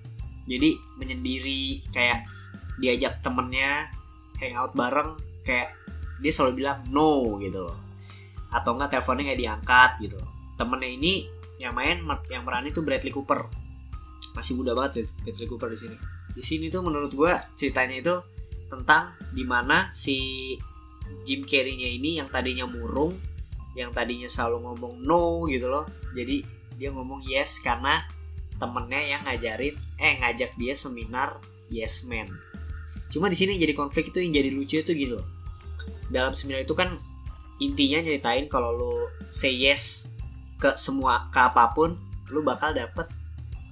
Jadi 0.48 0.80
menyendiri 1.00 1.84
kayak 1.92 2.24
diajak 2.80 3.20
temennya 3.20 3.92
hangout 4.40 4.72
bareng 4.76 5.20
kayak 5.44 5.76
dia 6.24 6.32
selalu 6.32 6.64
bilang 6.64 6.80
no 6.88 7.36
gitu 7.44 7.68
loh. 7.68 7.78
Atau 8.56 8.80
enggak 8.80 8.96
teleponnya 8.96 9.34
nggak 9.34 9.42
diangkat 9.44 9.92
gitu 10.00 10.16
loh. 10.20 10.32
temennya 10.54 10.86
ini 10.86 11.14
yang 11.62 11.74
main 11.78 12.02
yang 12.30 12.44
merani 12.46 12.74
tuh 12.74 12.82
Bradley 12.82 13.14
Cooper. 13.14 13.46
Masih 14.34 14.58
muda 14.58 14.74
banget 14.74 14.92
deh 15.04 15.08
Bradley 15.26 15.48
Cooper 15.50 15.70
di 15.70 15.80
sini. 15.80 15.98
Di 16.34 16.42
sini 16.42 16.66
tuh 16.74 16.82
menurut 16.82 17.14
gua 17.14 17.38
ceritanya 17.54 17.96
itu 18.00 18.16
tentang 18.70 19.14
di 19.30 19.46
mana 19.46 19.90
si 19.94 20.18
Jim 21.22 21.46
Carrey-nya 21.46 21.90
ini 21.94 22.18
yang 22.18 22.28
tadinya 22.32 22.66
murung 22.66 23.14
yang 23.74 23.90
tadinya 23.90 24.30
selalu 24.30 24.70
ngomong 24.70 24.94
no 25.02 25.46
gitu 25.50 25.70
loh. 25.70 25.86
Jadi 26.14 26.46
dia 26.78 26.90
ngomong 26.94 27.26
yes 27.26 27.62
karena 27.62 28.06
temennya 28.58 29.18
yang 29.18 29.22
ngajarin 29.26 29.76
eh 29.98 30.14
ngajak 30.22 30.54
dia 30.58 30.74
seminar 30.78 31.38
yes 31.74 32.06
man. 32.06 32.30
Cuma 33.10 33.30
di 33.30 33.38
sini 33.38 33.62
jadi 33.62 33.78
konflik 33.78 34.10
itu 34.10 34.22
yang 34.22 34.34
jadi 34.34 34.50
lucu 34.54 34.82
itu 34.82 34.94
gitu 34.94 35.22
loh. 35.22 35.28
Dalam 36.10 36.34
seminar 36.34 36.66
itu 36.66 36.74
kan 36.78 36.98
intinya 37.62 38.02
nyeritain 38.02 38.50
kalau 38.50 38.74
lu 38.74 38.94
say 39.30 39.54
yes 39.54 40.13
ke 40.64 40.80
semua 40.80 41.28
ke 41.28 41.44
apa 41.44 41.76
pun 41.76 42.00
lu 42.32 42.40
bakal 42.40 42.72
dapet 42.72 43.04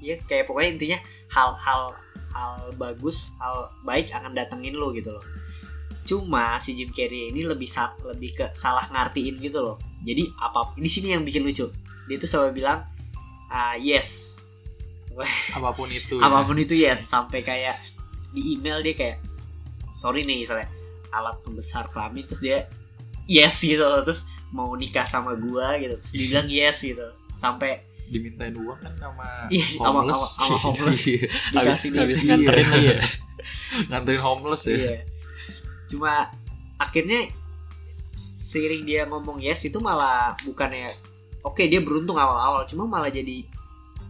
ya 0.04 0.20
kayak 0.28 0.52
pokoknya 0.52 0.70
intinya 0.76 1.00
hal-hal 1.32 1.96
hal 2.36 2.74
bagus 2.76 3.32
hal 3.40 3.72
baik 3.88 4.12
akan 4.12 4.36
datengin 4.36 4.76
lu 4.76 4.92
gitu 4.92 5.16
loh. 5.16 5.24
Cuma 6.04 6.58
si 6.58 6.74
Jim 6.74 6.90
Carrey 6.92 7.30
ini 7.30 7.46
lebih 7.46 7.70
sa- 7.70 7.96
lebih 8.04 8.34
ke 8.36 8.46
salah 8.58 8.90
ngartiin 8.90 9.38
gitu 9.40 9.62
loh. 9.62 9.78
Jadi 10.04 10.28
apa 10.42 10.74
di 10.76 10.90
sini 10.90 11.14
yang 11.16 11.24
bikin 11.24 11.46
lucu. 11.46 11.70
Dia 12.10 12.18
tuh 12.18 12.28
selalu 12.28 12.64
bilang 12.64 12.84
ah, 13.54 13.78
yes. 13.78 14.42
Apa 15.60 15.76
pun 15.76 15.92
itu 15.92 16.18
ya. 16.18 16.24
apa 16.24 16.48
pun 16.48 16.56
itu 16.56 16.74
yes. 16.74 17.04
Sampai 17.04 17.44
kayak 17.44 17.76
di 18.32 18.56
email 18.56 18.80
dia 18.80 18.96
kayak 18.96 19.18
sorry 19.92 20.24
nih 20.24 20.42
misalnya. 20.42 20.72
Alat 21.12 21.36
pembesar 21.44 21.92
kelamin 21.92 22.24
terus 22.26 22.40
dia 22.40 22.66
yes 23.28 23.60
gitu 23.62 23.84
loh. 23.84 24.02
Terus 24.02 24.31
mau 24.52 24.76
nikah 24.76 25.04
sama 25.04 25.34
gua 25.36 25.76
gitu. 25.76 25.96
Terus 25.98 26.12
dia 26.12 26.26
bilang 26.30 26.48
yes 26.48 26.84
gitu. 26.84 27.08
Sampai 27.34 27.82
dimintain 28.08 28.52
uang 28.52 28.76
kan 28.78 28.92
sama 29.00 29.28
Iya, 29.48 29.66
sama- 29.80 30.04
homeless. 30.04 30.20
sama- 30.20 30.36
sama 30.36 30.58
homeless. 30.60 31.00
Iya. 31.08 31.20
habis 31.56 31.80
habis 31.96 32.20
Iya. 32.20 32.28
nganterin 32.28 32.68
lagi 32.68 32.86
ya 32.86 32.98
nganterin 33.88 34.22
homeless 34.22 34.64
ya. 34.68 34.76
Iya. 34.76 35.00
Cuma 35.88 36.12
akhirnya 36.76 37.20
seiring 38.16 38.84
dia 38.84 39.08
ngomong 39.08 39.40
yes 39.40 39.64
itu 39.64 39.80
malah 39.80 40.36
bukannya 40.44 40.92
oke 41.42 41.64
dia 41.64 41.80
beruntung 41.80 42.20
awal-awal 42.20 42.68
cuma 42.68 42.84
malah 42.84 43.08
jadi 43.08 43.48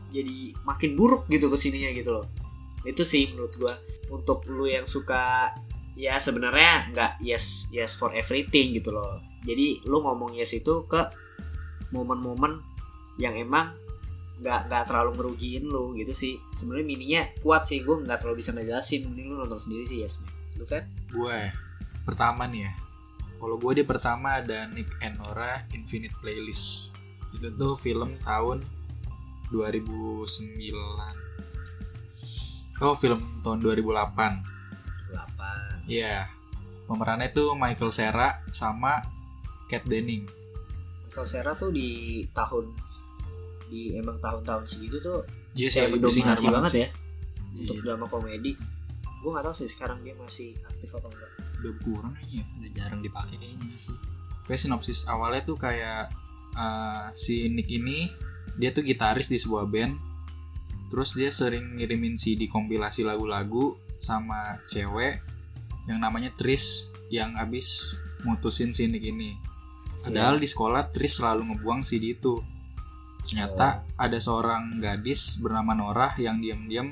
jadi 0.10 0.58
makin 0.66 0.98
buruk 0.98 1.30
gitu 1.30 1.48
ke 1.48 1.56
sininya 1.56 1.94
gitu 1.94 2.12
loh. 2.12 2.26
Itu 2.84 3.06
sih 3.06 3.30
menurut 3.32 3.54
gua. 3.56 3.74
Untuk 4.12 4.44
lu 4.50 4.66
yang 4.66 4.84
suka 4.84 5.54
ya 5.94 6.18
sebenarnya 6.18 6.90
nggak 6.92 7.12
yes 7.22 7.70
yes 7.70 7.94
for 7.94 8.12
everything 8.12 8.74
gitu 8.74 8.92
loh 8.92 9.22
jadi 9.42 9.82
lu 9.90 10.02
ngomong 10.06 10.38
yes 10.38 10.54
itu 10.54 10.86
ke 10.86 11.10
momen-momen 11.92 12.62
yang 13.20 13.36
emang 13.36 13.74
nggak 14.42 14.70
nggak 14.70 14.84
terlalu 14.90 15.12
ngerugiin 15.18 15.70
lu 15.70 15.94
gitu 15.98 16.14
sih. 16.14 16.34
Sebenarnya 16.54 16.86
mininya 16.86 17.22
kuat 17.46 17.70
sih 17.70 17.82
gue 17.86 18.02
nggak 18.06 18.22
terlalu 18.26 18.42
bisa 18.42 18.54
ngejelasin. 18.54 19.06
Mending 19.06 19.34
lu 19.34 19.36
nonton 19.46 19.62
sendiri 19.62 19.86
sih 19.90 19.98
yes 20.02 20.22
man 20.22 20.34
lu 20.58 20.66
kan? 20.66 20.84
Gue 21.14 21.38
pertama 22.06 22.50
nih 22.50 22.66
ya. 22.70 22.74
Kalau 23.42 23.58
gue 23.58 23.74
di 23.74 23.84
pertama 23.86 24.38
ada 24.42 24.70
Nick 24.70 24.90
and 25.02 25.18
Nora 25.22 25.66
Infinite 25.74 26.14
Playlist. 26.22 26.94
Itu 27.34 27.50
tuh 27.58 27.74
film 27.78 28.18
tahun 28.22 28.62
2009 29.52 31.22
oh 32.82 32.98
film 32.98 33.22
tahun 33.46 33.60
2008 33.62 35.14
8 35.14 35.92
Iya. 35.92 36.28
Pemerannya 36.88 37.30
tuh 37.32 37.56
Michael 37.56 37.92
Cera 37.94 38.42
sama 38.52 39.00
Kat 39.72 39.88
Denning 39.88 40.28
Michael 41.08 41.28
Cera 41.28 41.56
tuh 41.56 41.72
di 41.72 42.22
tahun 42.36 42.68
di 43.72 43.96
emang 43.96 44.20
tahun-tahun 44.20 44.68
segitu 44.68 45.00
tuh 45.00 45.24
Iya 45.56 45.68
sih 45.72 45.80
kayak 45.80 45.96
lagi 45.96 46.04
bersinar 46.04 46.36
mendominasi 46.36 46.48
banget 46.52 46.72
sih. 46.72 46.82
ya 46.84 46.90
untuk 47.52 47.76
Iya, 47.80 47.84
drama 47.88 48.06
komedi 48.12 48.52
gue 49.22 49.30
nggak 49.32 49.46
tahu 49.48 49.56
sih 49.56 49.70
sekarang 49.72 50.04
dia 50.04 50.16
masih 50.20 50.52
aktif 50.68 50.90
apa 50.92 51.08
enggak 51.08 51.32
udah 51.62 51.74
kurang 51.86 52.14
kayaknya 52.20 52.44
udah 52.60 52.72
jarang 52.76 53.02
dipakai 53.06 53.36
kayaknya 53.40 53.70
Kayak 54.50 54.62
sinopsis 54.68 55.06
awalnya 55.08 55.46
tuh 55.46 55.56
kayak 55.56 56.10
eh, 56.58 57.06
si 57.16 57.48
Nick 57.48 57.70
ini 57.72 58.10
dia 58.60 58.74
tuh 58.76 58.84
gitaris 58.84 59.32
di 59.32 59.40
sebuah 59.40 59.70
band. 59.70 59.96
Terus 60.92 61.16
dia 61.16 61.32
sering 61.32 61.80
ngirimin 61.80 62.20
CD 62.20 62.52
kompilasi 62.52 63.08
lagu-lagu 63.08 63.80
sama 64.02 64.60
cewek 64.68 65.24
yang 65.88 66.04
namanya 66.04 66.36
Tris 66.36 66.92
yang 67.08 67.32
abis 67.40 67.96
mutusin 68.28 68.76
si 68.76 68.92
Nick 68.92 69.08
ini. 69.08 69.38
Padahal 70.02 70.42
di 70.42 70.48
sekolah 70.50 70.90
Tris 70.90 71.22
selalu 71.22 71.54
ngebuang 71.54 71.82
CD 71.82 72.18
itu. 72.18 72.42
Ternyata 73.22 73.86
ada 73.96 74.18
seorang 74.18 74.82
gadis 74.82 75.38
bernama 75.38 75.78
Norah 75.78 76.18
yang 76.18 76.42
diam-diam 76.42 76.90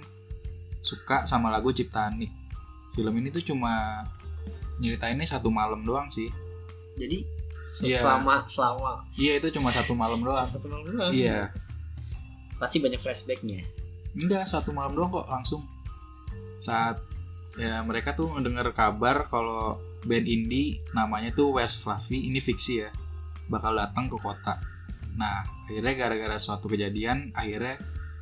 suka 0.80 1.26
sama 1.26 1.50
lagu 1.50 1.74
ciptaan 1.74 2.22
Nick. 2.22 2.32
Film 2.94 3.18
ini 3.18 3.34
tuh 3.34 3.42
cuma 3.42 4.06
nyeritainnya 4.80 5.28
satu 5.28 5.50
malam 5.50 5.84
doang 5.84 6.08
sih. 6.08 6.30
jadi 6.96 7.24
Iya. 7.80 8.02
selama 8.02 8.44
selama 8.50 8.92
Iya 9.14 9.40
itu 9.40 9.56
cuma 9.56 9.70
satu 9.70 9.94
malam 9.94 10.20
doang. 10.20 10.42
satu 10.44 10.68
malam 10.68 10.90
doang 10.90 11.14
Iya. 11.14 11.54
pasti 12.58 12.82
banyak 12.82 13.00
flashbacknya 13.00 13.62
Enggak 14.18 14.50
satu 14.50 14.74
malam 14.74 14.98
doang 14.98 15.14
kok 15.14 15.30
langsung. 15.30 15.64
Saat 16.58 17.00
ya 17.56 17.80
mereka 17.86 18.18
tuh 18.18 18.34
ngedenger 18.36 18.74
kabar 18.74 19.30
kalau 19.32 19.78
band 20.02 20.26
indie 20.26 20.80
namanya 20.92 21.32
tuh 21.32 21.52
West 21.52 21.82
Fluffy 21.82 22.28
ini 22.28 22.40
fiksi 22.40 22.74
ya 22.80 22.90
bakal 23.48 23.76
datang 23.76 24.08
ke 24.08 24.16
kota. 24.16 24.62
Nah 25.16 25.42
akhirnya 25.66 25.94
gara-gara 25.98 26.38
suatu 26.38 26.68
kejadian 26.68 27.34
akhirnya 27.34 27.76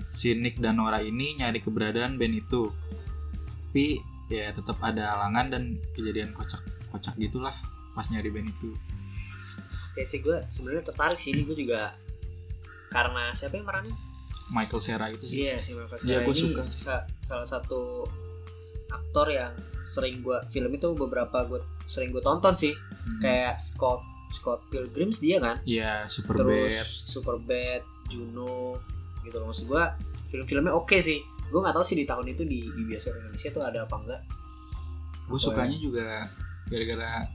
si 0.07 0.33
Nick 0.33 0.57
dan 0.57 0.79
Nora 0.79 0.99
ini 0.99 1.35
nyari 1.35 1.59
keberadaan 1.59 2.15
band 2.15 2.35
itu. 2.37 2.71
Tapi 3.67 3.99
ya 4.27 4.49
tetap 4.51 4.79
ada 4.79 5.13
halangan 5.13 5.51
dan 5.51 5.63
kejadian 5.93 6.31
kocak-kocak 6.31 7.13
gitulah 7.15 7.53
pas 7.93 8.07
nyari 8.07 8.27
band 8.27 8.49
itu. 8.49 8.71
oke 9.87 10.01
sih 10.03 10.19
gue 10.19 10.45
sebenarnya 10.47 10.83
tertarik 10.85 11.17
sih 11.17 11.33
ini 11.33 11.41
gue 11.41 11.57
juga 11.57 11.89
karena 12.87 13.33
siapa 13.33 13.57
yang 13.57 13.65
meranin 13.65 13.97
Michael 14.47 14.79
Cera 14.79 15.09
itu 15.09 15.25
sih. 15.25 15.43
Iya 15.43 15.59
si 15.59 15.73
Michael 15.73 15.97
Iya, 15.97 16.07
Cera 16.07 16.21
gua 16.21 16.31
ini 16.31 16.39
suka. 16.39 16.63
sa- 16.69 17.05
salah 17.21 17.43
satu 17.45 18.05
aktor 18.87 19.27
yang 19.27 19.51
sering 19.88 20.19
gua 20.19 20.43
film 20.45 20.69
itu 20.69 20.91
beberapa 20.91 21.41
gue 21.43 21.58
sering 21.86 22.12
gue 22.12 22.19
tonton 22.19 22.52
sih 22.54 22.76
Hmm. 23.08 23.19
kayak 23.19 23.56
Scott 23.56 24.04
Scott 24.30 24.60
Pilgrims 24.67 25.17
dia 25.17 25.39
kan 25.39 25.63
Iya, 25.63 26.04
super 26.06 26.36
bad. 26.38 26.67
terus 26.67 27.08
Superbad 27.08 27.80
Juno 28.08 28.76
gitu 29.23 29.36
loh 29.38 29.47
maksud 29.47 29.65
gua 29.65 29.95
film-filmnya 30.28 30.71
oke 30.71 30.97
sih 30.97 31.19
gue 31.23 31.56
nggak 31.58 31.71
tahu 31.71 31.82
sih 31.82 31.95
di 31.95 32.04
tahun 32.04 32.28
itu 32.28 32.43
di, 32.43 32.67
di 32.67 32.82
bioskop 32.84 33.15
Indonesia 33.15 33.50
tuh 33.50 33.63
ada 33.63 33.80
apa 33.82 33.95
enggak 33.97 34.21
Gue 35.26 35.36
sukanya 35.38 35.76
juga 35.76 36.28
gara-gara 36.65 37.28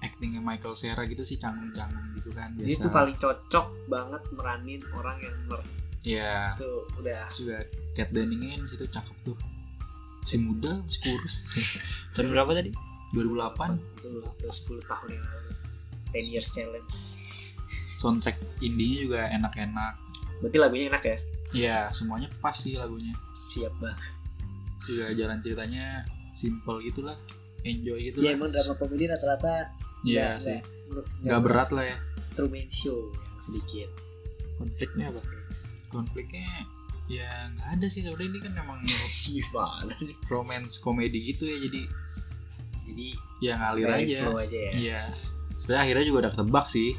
actingnya 0.00 0.40
Michael 0.40 0.72
Cera 0.72 1.04
gitu 1.04 1.20
sih 1.22 1.36
canggung-canggung 1.36 2.12
gitu 2.14 2.28
kan 2.30 2.52
biasa. 2.52 2.64
Jadi 2.66 2.72
itu 2.74 2.88
paling 2.90 3.16
cocok 3.16 3.66
banget 3.86 4.22
meranin 4.30 4.80
orang 4.92 5.16
yang 5.18 5.36
nerd 5.46 5.66
Iya. 6.00 6.52
tuh 6.54 6.84
udah 6.94 7.24
Terus 7.24 7.36
juga 7.40 7.56
Cat 7.94 8.08
Denningnya 8.10 8.60
di 8.60 8.68
situ 8.68 8.84
cakep 8.86 9.16
tuh. 9.24 9.36
Masih 10.24 10.40
muda, 10.40 10.80
masih 10.80 11.00
kurus. 11.04 11.34
Tahun 12.16 12.32
berapa 12.32 12.50
tadi? 12.50 12.72
2008 13.12 13.78
itu 13.94 14.08
udah 14.10 14.50
10 14.50 14.90
tahun 14.90 15.08
yang 15.12 15.22
lalu 15.22 15.50
10 16.18 16.32
years 16.34 16.48
challenge 16.50 16.94
soundtrack 17.94 18.34
indie 18.58 19.06
juga 19.06 19.30
enak-enak. 19.30 19.94
berarti 20.42 20.58
lagunya 20.58 20.90
enak 20.90 21.02
ya 21.04 21.16
Iya, 21.54 21.78
semuanya 21.92 22.26
pas 22.42 22.50
sih 22.50 22.74
lagunya. 22.74 23.14
siap 23.46 23.70
Terus 23.78 24.84
juga 24.90 25.04
jalan 25.14 25.38
ceritanya 25.38 26.02
simple 26.32 26.82
gitu 26.82 27.06
lah. 27.06 27.14
Enjoy 27.62 28.02
gitu 28.02 28.18
ya 28.18 28.34
lah. 28.34 28.34
emang 28.34 28.50
drama 28.50 28.74
komedi 28.74 29.06
rata-rata 29.06 29.70
Iya 30.02 30.34
sih. 30.36 30.58
nggak- 30.90 31.06
Gak 31.22 31.40
berat 31.40 31.70
lah 31.70 31.84
ya. 31.86 31.96
Truman 32.34 32.66
Show 32.66 32.98
yang 33.14 33.38
sedikit 33.38 33.90
Konfliknya 34.56 35.06
apa? 35.06 35.22
Konfliknya 35.88 36.50
ya 37.04 37.28
nggak 37.52 37.68
ada 37.76 37.86
sih 37.86 38.00
soalnya 38.00 38.32
ini 38.32 38.38
kan 38.40 38.52
emang 38.56 38.80
gimana 39.28 39.92
nih 40.00 40.16
romance 40.26 40.80
komedi 40.80 41.20
gitu 41.20 41.44
ya 41.44 41.56
jadi 41.60 41.82
jadi 42.84 43.08
ya 43.40 43.52
ngalir 43.56 43.88
aja. 43.92 44.18
aja 44.32 44.58
ya 44.58 44.72
Iya. 44.74 45.02
Sebenarnya 45.54 45.82
akhirnya 45.86 46.04
juga 46.04 46.18
udah 46.26 46.32
ketebak 46.34 46.66
sih. 46.66 46.90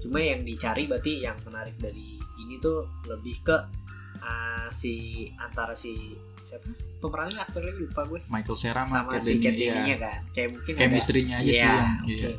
cuma 0.00 0.20
yang 0.20 0.44
dicari 0.44 0.84
berarti 0.84 1.24
yang 1.24 1.36
menarik 1.48 1.72
dari 1.80 2.16
ini 2.36 2.60
tuh 2.60 2.84
lebih 3.08 3.40
ke 3.40 3.56
ah, 4.20 4.68
si 4.68 5.24
antara 5.38 5.72
si 5.72 6.12
siapa 6.40 6.68
pemerannya 7.00 7.40
aktor 7.40 7.64
lagi 7.64 7.80
lupa 7.80 8.04
gue 8.04 8.20
Michael 8.28 8.52
Cera 8.54 8.84
sama, 8.84 9.16
Kat 9.16 9.24
si 9.24 9.40
Kat 9.40 9.48
Dennings, 9.48 9.56
iya. 9.56 9.72
Denningnya 9.72 9.96
kan 9.96 10.20
kayak 10.32 10.48
mungkin 10.52 10.72
Chemistry-nya 10.76 11.36
aja 11.40 11.44
sih 11.46 11.56
Iya, 11.56 11.72
yang 11.72 11.88
oke. 12.04 12.12
iya. 12.12 12.30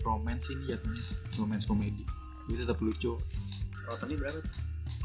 romance 0.00 0.46
ini 0.50 0.62
jatuhnya 0.66 1.02
romance 1.36 1.64
komedi. 1.64 2.02
Tapi 2.48 2.56
tetap 2.56 2.78
lucu. 2.80 3.12
Rotonnya 3.84 4.16
berapa 4.18 4.38
tuh? 4.40 4.52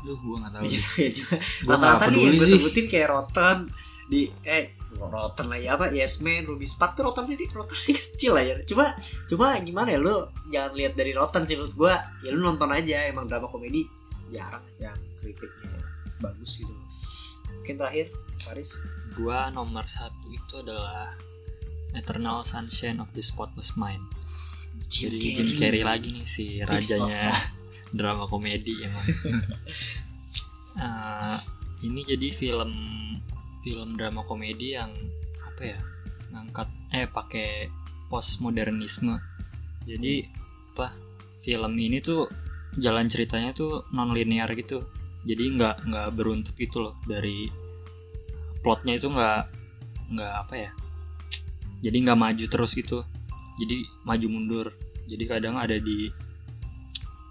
Duh, 0.04 0.20
cuma 0.20 0.52
Gua 1.64 1.76
nggak 1.80 1.92
rata-rata 1.96 2.06
nih 2.12 2.22
yang 2.28 2.36
gue 2.36 2.50
sebutin 2.60 2.86
kayak 2.92 3.08
Rotten 3.16 3.58
di 4.12 4.28
eh 4.44 4.76
Rotten 5.00 5.48
lagi 5.48 5.72
apa 5.72 5.90
Yes 5.96 6.20
Man, 6.20 6.44
Ruby 6.44 6.68
Spark 6.68 7.00
tuh 7.00 7.08
Rotten 7.08 7.32
di 7.32 7.48
Rotten 7.50 7.80
kecil 7.88 8.36
lah 8.36 8.44
ya. 8.44 8.56
Cuma 8.68 9.00
cuma 9.32 9.56
gimana 9.64 9.96
ya 9.96 10.00
lu 10.04 10.28
jangan 10.52 10.76
lihat 10.76 10.94
dari 11.00 11.16
Rotten 11.16 11.48
sih 11.48 11.56
maksud 11.56 11.80
gua. 11.80 12.04
Ya 12.20 12.36
lu 12.36 12.44
nonton 12.44 12.68
aja 12.76 13.08
emang 13.08 13.32
drama 13.32 13.48
komedi 13.48 13.88
jarang 14.28 14.64
yang 14.84 15.00
kritiknya 15.16 15.80
bagus 16.20 16.60
gitu. 16.60 16.74
Mungkin 17.64 17.80
terakhir 17.80 18.12
Faris? 18.44 18.84
Gua 19.16 19.48
nomor 19.56 19.88
satu 19.88 20.28
itu 20.36 20.60
adalah 20.60 21.16
Eternal 21.96 22.44
Sunshine 22.44 23.00
of 23.00 23.08
the 23.16 23.24
Spotless 23.24 23.80
Mind. 23.80 24.04
Jadi 24.84 25.16
Jim 25.16 25.48
Carrey. 25.56 25.80
Lagi 25.80 26.12
nih 26.12 26.28
si 26.28 26.60
rajanya 26.60 27.32
drama 27.94 28.26
komedi 28.28 28.74
emang. 28.84 29.08
Eh, 30.74 31.38
ini 31.86 32.02
jadi 32.02 32.34
film 32.34 32.74
film 33.62 33.94
drama 33.94 34.26
komedi 34.26 34.74
yang 34.74 34.90
apa 35.46 35.62
ya 35.62 35.80
ngangkat 36.34 36.66
eh 36.90 37.06
pakai 37.06 37.70
postmodernisme. 38.10 39.22
Jadi 39.86 40.26
apa 40.74 40.98
film 41.46 41.78
ini 41.78 42.02
tuh 42.02 42.26
jalan 42.82 43.06
ceritanya 43.06 43.54
tuh 43.54 43.86
non 43.94 44.18
linear 44.18 44.50
gitu. 44.58 44.82
Jadi 45.30 45.62
nggak 45.62 45.86
nggak 45.86 46.10
beruntut 46.18 46.58
gitu 46.58 46.90
loh 46.90 46.98
dari 47.06 47.48
plotnya 48.66 48.98
itu 48.98 49.14
nggak 49.14 49.42
nggak 50.10 50.34
apa 50.42 50.56
ya. 50.58 50.72
Jadi 51.86 51.98
nggak 52.02 52.18
maju 52.18 52.46
terus 52.50 52.74
gitu. 52.74 53.06
Jadi 53.62 53.86
maju 54.10 54.26
mundur. 54.26 54.68
Jadi 55.06 55.24
kadang 55.30 55.62
ada 55.62 55.78
di 55.78 56.10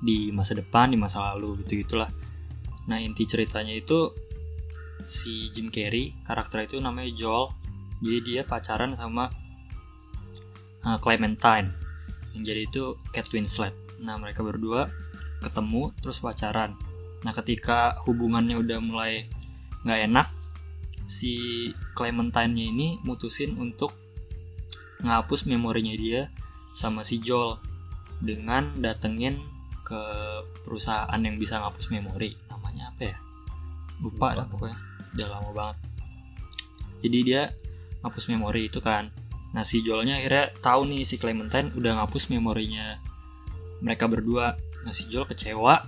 di 0.03 0.35
masa 0.35 0.59
depan, 0.59 0.91
di 0.91 0.99
masa 0.99 1.33
lalu 1.33 1.63
gitu 1.63 1.87
gitulah. 1.87 2.11
Nah 2.91 2.99
inti 2.99 3.23
ceritanya 3.25 3.73
itu 3.73 4.11
si 5.07 5.49
Jim 5.55 5.71
Carrey 5.71 6.11
karakter 6.27 6.67
itu 6.67 6.83
namanya 6.83 7.15
Joel. 7.15 7.55
Jadi 8.03 8.19
dia 8.27 8.43
pacaran 8.43 8.99
sama 8.99 9.31
uh, 10.83 10.99
Clementine. 10.99 11.71
Yang 12.35 12.43
jadi 12.43 12.61
itu 12.67 12.85
Kate 13.15 13.31
Winslet. 13.31 13.75
Nah 14.03 14.19
mereka 14.19 14.43
berdua 14.43 14.91
ketemu 15.39 15.95
terus 16.03 16.19
pacaran. 16.19 16.75
Nah 17.23 17.31
ketika 17.31 18.03
hubungannya 18.03 18.59
udah 18.59 18.79
mulai 18.83 19.31
nggak 19.87 20.01
enak, 20.11 20.27
si 21.07 21.71
Clementine-nya 21.95 22.67
ini 22.75 22.89
mutusin 23.07 23.55
untuk 23.59 23.95
ngapus 25.03 25.51
memorinya 25.51 25.95
dia 25.95 26.31
sama 26.75 27.03
si 27.07 27.23
Joel 27.23 27.59
dengan 28.23 28.71
datengin 28.79 29.52
ke 29.93 30.03
perusahaan 30.65 31.21
yang 31.21 31.37
bisa 31.37 31.61
ngapus 31.61 31.93
memori 31.93 32.33
namanya 32.49 32.89
apa 32.97 33.03
ya? 33.13 33.17
Lupa 34.01 34.33
Lupa. 34.33 34.39
dah 34.41 34.47
pokoknya. 34.49 34.79
Udah 35.13 35.27
lama 35.29 35.51
banget. 35.53 35.77
Jadi 37.05 37.19
dia 37.21 37.43
ngapus 38.01 38.25
memori 38.33 38.73
itu 38.73 38.81
kan. 38.81 39.13
Nah 39.53 39.69
si 39.69 39.85
Joelnya 39.85 40.17
akhirnya 40.17 40.49
tahu 40.65 40.89
nih 40.89 41.05
si 41.05 41.21
Clementine 41.21 41.69
udah 41.77 42.01
ngapus 42.01 42.33
memorinya 42.33 42.97
mereka 43.85 44.09
berdua. 44.09 44.57
Nah 44.89 44.97
si 44.97 45.13
Joel 45.13 45.29
kecewa. 45.29 45.85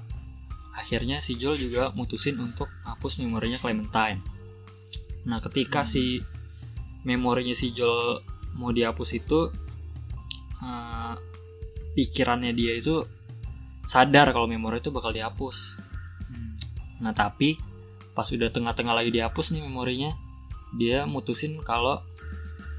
Akhirnya 0.74 1.22
si 1.24 1.38
Joel 1.40 1.56
juga 1.56 1.94
mutusin 1.96 2.36
untuk 2.36 2.68
ngapus 2.84 3.24
memorinya 3.24 3.56
Clementine. 3.56 4.20
Nah 5.24 5.40
ketika 5.40 5.80
Hmm. 5.80 5.88
si 5.88 6.04
memorinya 7.08 7.56
si 7.56 7.72
Joel 7.72 8.20
mau 8.54 8.68
dihapus 8.70 9.10
itu 9.16 9.48
eh, 10.60 11.14
pikirannya 11.94 12.52
dia 12.52 12.74
itu 12.76 13.06
sadar 13.84 14.32
kalau 14.32 14.48
memori 14.48 14.80
itu 14.80 14.90
bakal 14.92 15.12
dihapus. 15.12 15.80
Hmm. 16.28 16.56
Nah 17.04 17.12
tapi 17.12 17.56
pas 18.16 18.26
udah 18.30 18.48
tengah-tengah 18.48 18.94
lagi 18.94 19.10
dihapus 19.12 19.56
nih 19.56 19.62
memorinya, 19.64 20.10
dia 20.76 21.04
mutusin 21.04 21.58
kalau 21.62 22.00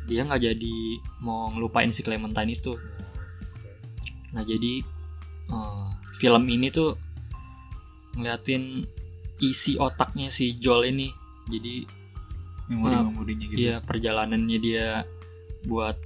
dia 0.05 0.21
nggak 0.21 0.41
jadi 0.41 0.77
mau 1.21 1.49
ngelupain 1.53 1.89
si 1.89 2.05
Clementine 2.05 2.57
itu. 2.57 2.77
Nah 4.33 4.43
jadi 4.45 4.81
eh, 5.49 5.87
film 6.17 6.43
ini 6.49 6.69
tuh 6.69 6.97
ngeliatin 8.15 8.85
isi 9.43 9.75
otaknya 9.75 10.31
si 10.31 10.55
Joel 10.55 10.93
ini. 10.93 11.09
Jadi 11.45 12.05
Memori-memorinya 12.65 13.45
gitu. 13.45 13.59
Iya 13.61 13.75
perjalanannya 13.85 14.57
dia 14.57 15.05
buat 15.69 15.97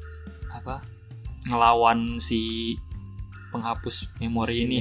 apa 0.52 0.84
ngelawan 1.48 2.20
si 2.20 2.76
penghapus 3.50 4.16
memori 4.18 4.64
ini. 4.64 4.80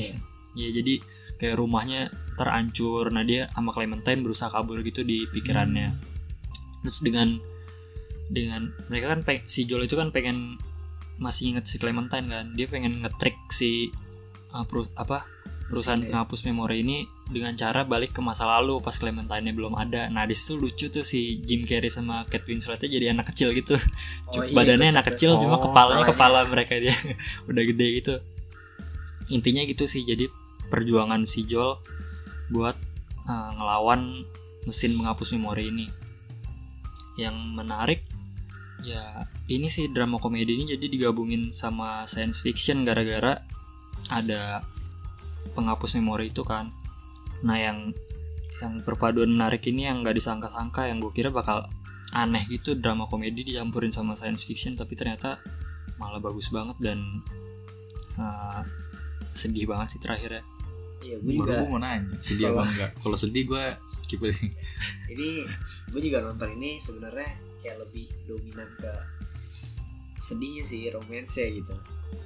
Ya 0.55 0.69
jadi 0.71 1.01
kayak 1.37 1.57
rumahnya 1.57 2.09
terancur. 2.35 3.09
Nah 3.09 3.23
dia 3.23 3.47
sama 3.51 3.71
Clementine 3.71 4.21
berusaha 4.21 4.49
kabur 4.49 4.81
gitu 4.81 5.03
di 5.03 5.27
pikirannya. 5.27 5.93
Terus 6.83 6.99
dengan 7.01 7.39
dengan 8.29 8.69
mereka 8.87 9.11
kan 9.11 9.21
peng- 9.23 9.45
si 9.45 9.65
Joel 9.65 9.85
itu 9.85 9.95
kan 9.95 10.11
pengen 10.11 10.61
masih 11.17 11.51
inget 11.51 11.65
si 11.65 11.77
Clementine 11.77 12.29
kan. 12.29 12.45
Dia 12.53 12.67
pengen 12.67 13.03
ngetrik 13.03 13.35
si 13.49 13.89
uh, 14.51 14.63
peru- 14.63 14.91
apa 14.95 15.25
perusahaan 15.69 16.01
Mesinnya. 16.01 16.25
penghapus 16.25 16.41
memori 16.45 16.81
ini 16.81 16.97
dengan 17.29 17.53
cara 17.53 17.85
balik 17.85 18.17
ke 18.17 18.25
masa 18.25 18.49
lalu 18.49 18.81
pas 18.81 18.95
Clementine 18.95 19.53
belum 19.53 19.77
ada. 19.77 20.09
Nah 20.09 20.25
di 20.25 20.33
situ 20.33 20.57
lucu 20.57 20.89
tuh 20.89 21.05
si 21.05 21.45
Jim 21.45 21.63
Carrey 21.63 21.89
sama 21.89 22.25
Kate 22.25 22.49
Winsletnya 22.49 22.89
jadi 22.89 23.13
anak 23.13 23.31
kecil 23.31 23.53
gitu. 23.53 23.77
Oh, 24.33 24.43
iya, 24.43 24.55
badannya 24.55 24.81
betul, 24.83 24.97
anak 24.97 25.07
kecil 25.13 25.31
cuma 25.37 25.57
Oh, 25.57 25.63
kepalanya 25.63 26.05
kepalanya. 26.05 26.09
kepala 26.09 26.39
mereka 26.49 26.75
dia 26.75 26.95
udah 27.51 27.63
gede 27.63 27.87
gitu 28.01 28.15
intinya 29.29 29.63
gitu 29.65 29.85
sih 29.85 30.05
jadi 30.05 30.29
perjuangan 30.69 31.25
si 31.25 31.45
Joel 31.49 31.81
buat 32.53 32.77
uh, 33.29 33.51
ngelawan 33.57 34.25
mesin 34.65 34.97
menghapus 34.97 35.37
memori 35.37 35.69
ini. 35.73 35.87
Yang 37.19 37.37
menarik 37.57 38.01
ya 38.87 39.27
ini 39.51 39.67
sih 39.67 39.91
drama 39.91 40.23
komedi 40.23 40.55
ini 40.55 40.79
jadi 40.79 40.87
digabungin 40.87 41.51
sama 41.51 42.07
science 42.07 42.47
fiction 42.47 42.87
gara-gara 42.87 43.43
ada 44.09 44.63
penghapus 45.53 45.99
memori 45.99 46.31
itu 46.31 46.45
kan. 46.47 46.71
Nah 47.43 47.59
yang 47.59 47.93
yang 48.59 48.83
perpaduan 48.83 49.35
menarik 49.39 49.63
ini 49.71 49.87
yang 49.87 50.03
gak 50.03 50.19
disangka-sangka 50.19 50.91
yang 50.91 50.99
gue 50.99 51.15
kira 51.15 51.31
bakal 51.31 51.71
aneh 52.11 52.43
gitu 52.51 52.75
drama 52.75 53.07
komedi 53.07 53.47
dicampurin 53.47 53.93
sama 53.95 54.19
science 54.19 54.43
fiction 54.43 54.75
tapi 54.75 54.99
ternyata 54.99 55.39
malah 56.01 56.19
bagus 56.19 56.51
banget 56.51 56.75
dan 56.83 56.99
uh, 58.19 58.67
sedih 59.39 59.71
banget 59.71 59.97
sih 59.97 60.01
terakhir 60.03 60.43
ya 60.43 60.45
Iya, 60.99 61.17
gue 61.23 61.33
Baru 61.41 61.47
juga 61.47 61.53
gue 61.63 61.69
mau 61.73 61.81
nanya 61.81 62.17
sedih 62.21 62.53
apa 62.53 62.63
enggak? 62.69 62.91
Kalau 63.01 63.17
sedih 63.17 63.45
gue 63.49 63.65
skip 63.87 64.21
aja. 64.21 64.35
ini 65.15 65.47
gue 65.89 66.01
juga 66.05 66.19
nonton 66.27 66.59
ini 66.59 66.83
sebenarnya 66.83 67.31
kayak 67.65 67.87
lebih 67.87 68.11
dominan 68.27 68.69
ke 68.77 68.93
sedih 70.19 70.67
sih 70.67 70.91
romance 70.93 71.39
gitu. 71.39 71.75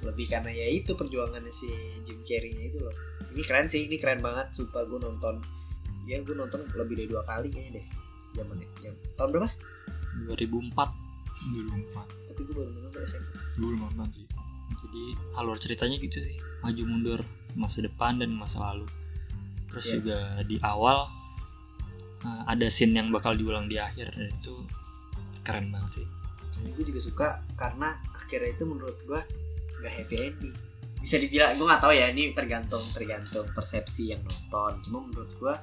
Lebih 0.03 0.25
karena 0.25 0.51
ya 0.51 0.67
itu 0.67 0.97
perjuangannya 0.97 1.53
si 1.53 1.69
Jim 2.03 2.19
Carrey-nya 2.27 2.75
itu 2.75 2.81
loh. 2.81 2.91
Ini 3.31 3.41
keren 3.45 3.69
sih 3.69 3.87
ini 3.87 4.01
keren 4.01 4.19
banget. 4.19 4.51
Sumpah 4.51 4.83
gue 4.89 4.99
nonton 4.99 5.39
ya 6.03 6.19
gue 6.19 6.35
nonton 6.35 6.67
lebih 6.75 6.99
dari 6.99 7.07
dua 7.07 7.23
kali 7.23 7.53
kayaknya 7.53 7.79
deh 7.79 7.85
zamannya. 8.35 8.67
Jam 8.83 8.97
tahun 9.15 9.29
berapa? 9.37 9.49
2004 10.33 10.75
2004 11.53 12.29
tapi 12.29 12.39
gue 12.45 12.55
baru 12.55 12.69
nonton 12.73 13.01
SMP 13.05 13.27
gue 13.57 13.67
belum 13.69 13.81
nonton 13.81 14.07
sih 14.13 14.25
jadi 14.71 15.03
alur 15.35 15.57
ceritanya 15.57 15.97
gitu 15.97 16.19
sih. 16.19 16.35
Maju 16.61 16.83
mundur 16.85 17.19
masa 17.53 17.81
depan 17.81 18.17
dan 18.17 18.33
masa 18.33 18.59
lalu. 18.63 18.87
Terus 19.69 19.85
Iya. 19.85 19.93
juga 19.99 20.17
di 20.43 20.57
awal 20.61 21.09
uh, 22.23 22.43
ada 22.45 22.67
scene 22.67 22.93
yang 22.93 23.09
bakal 23.09 23.33
diulang 23.33 23.67
di 23.67 23.77
akhir. 23.77 24.13
Dan 24.13 24.29
itu 24.31 24.55
keren 25.41 25.69
banget 25.69 26.01
sih. 26.01 26.07
Dan 26.53 26.71
gue 26.73 26.85
juga 26.87 27.01
suka 27.01 27.27
karena 27.53 27.97
akhirnya 28.13 28.53
itu 28.53 28.63
menurut 28.63 28.97
gue 29.03 29.21
nggak 29.81 29.93
happy 29.93 30.15
ending. 30.21 30.55
Bisa 31.03 31.19
dibilang 31.19 31.59
gue 31.59 31.65
nggak 31.67 31.83
tahu 31.83 31.91
ya 31.91 32.07
ini 32.07 32.31
tergantung 32.31 32.85
tergantung 32.95 33.43
persepsi 33.51 34.15
yang 34.15 34.23
nonton. 34.23 34.79
Cuma 34.81 35.03
menurut 35.03 35.31
gue 35.35 35.53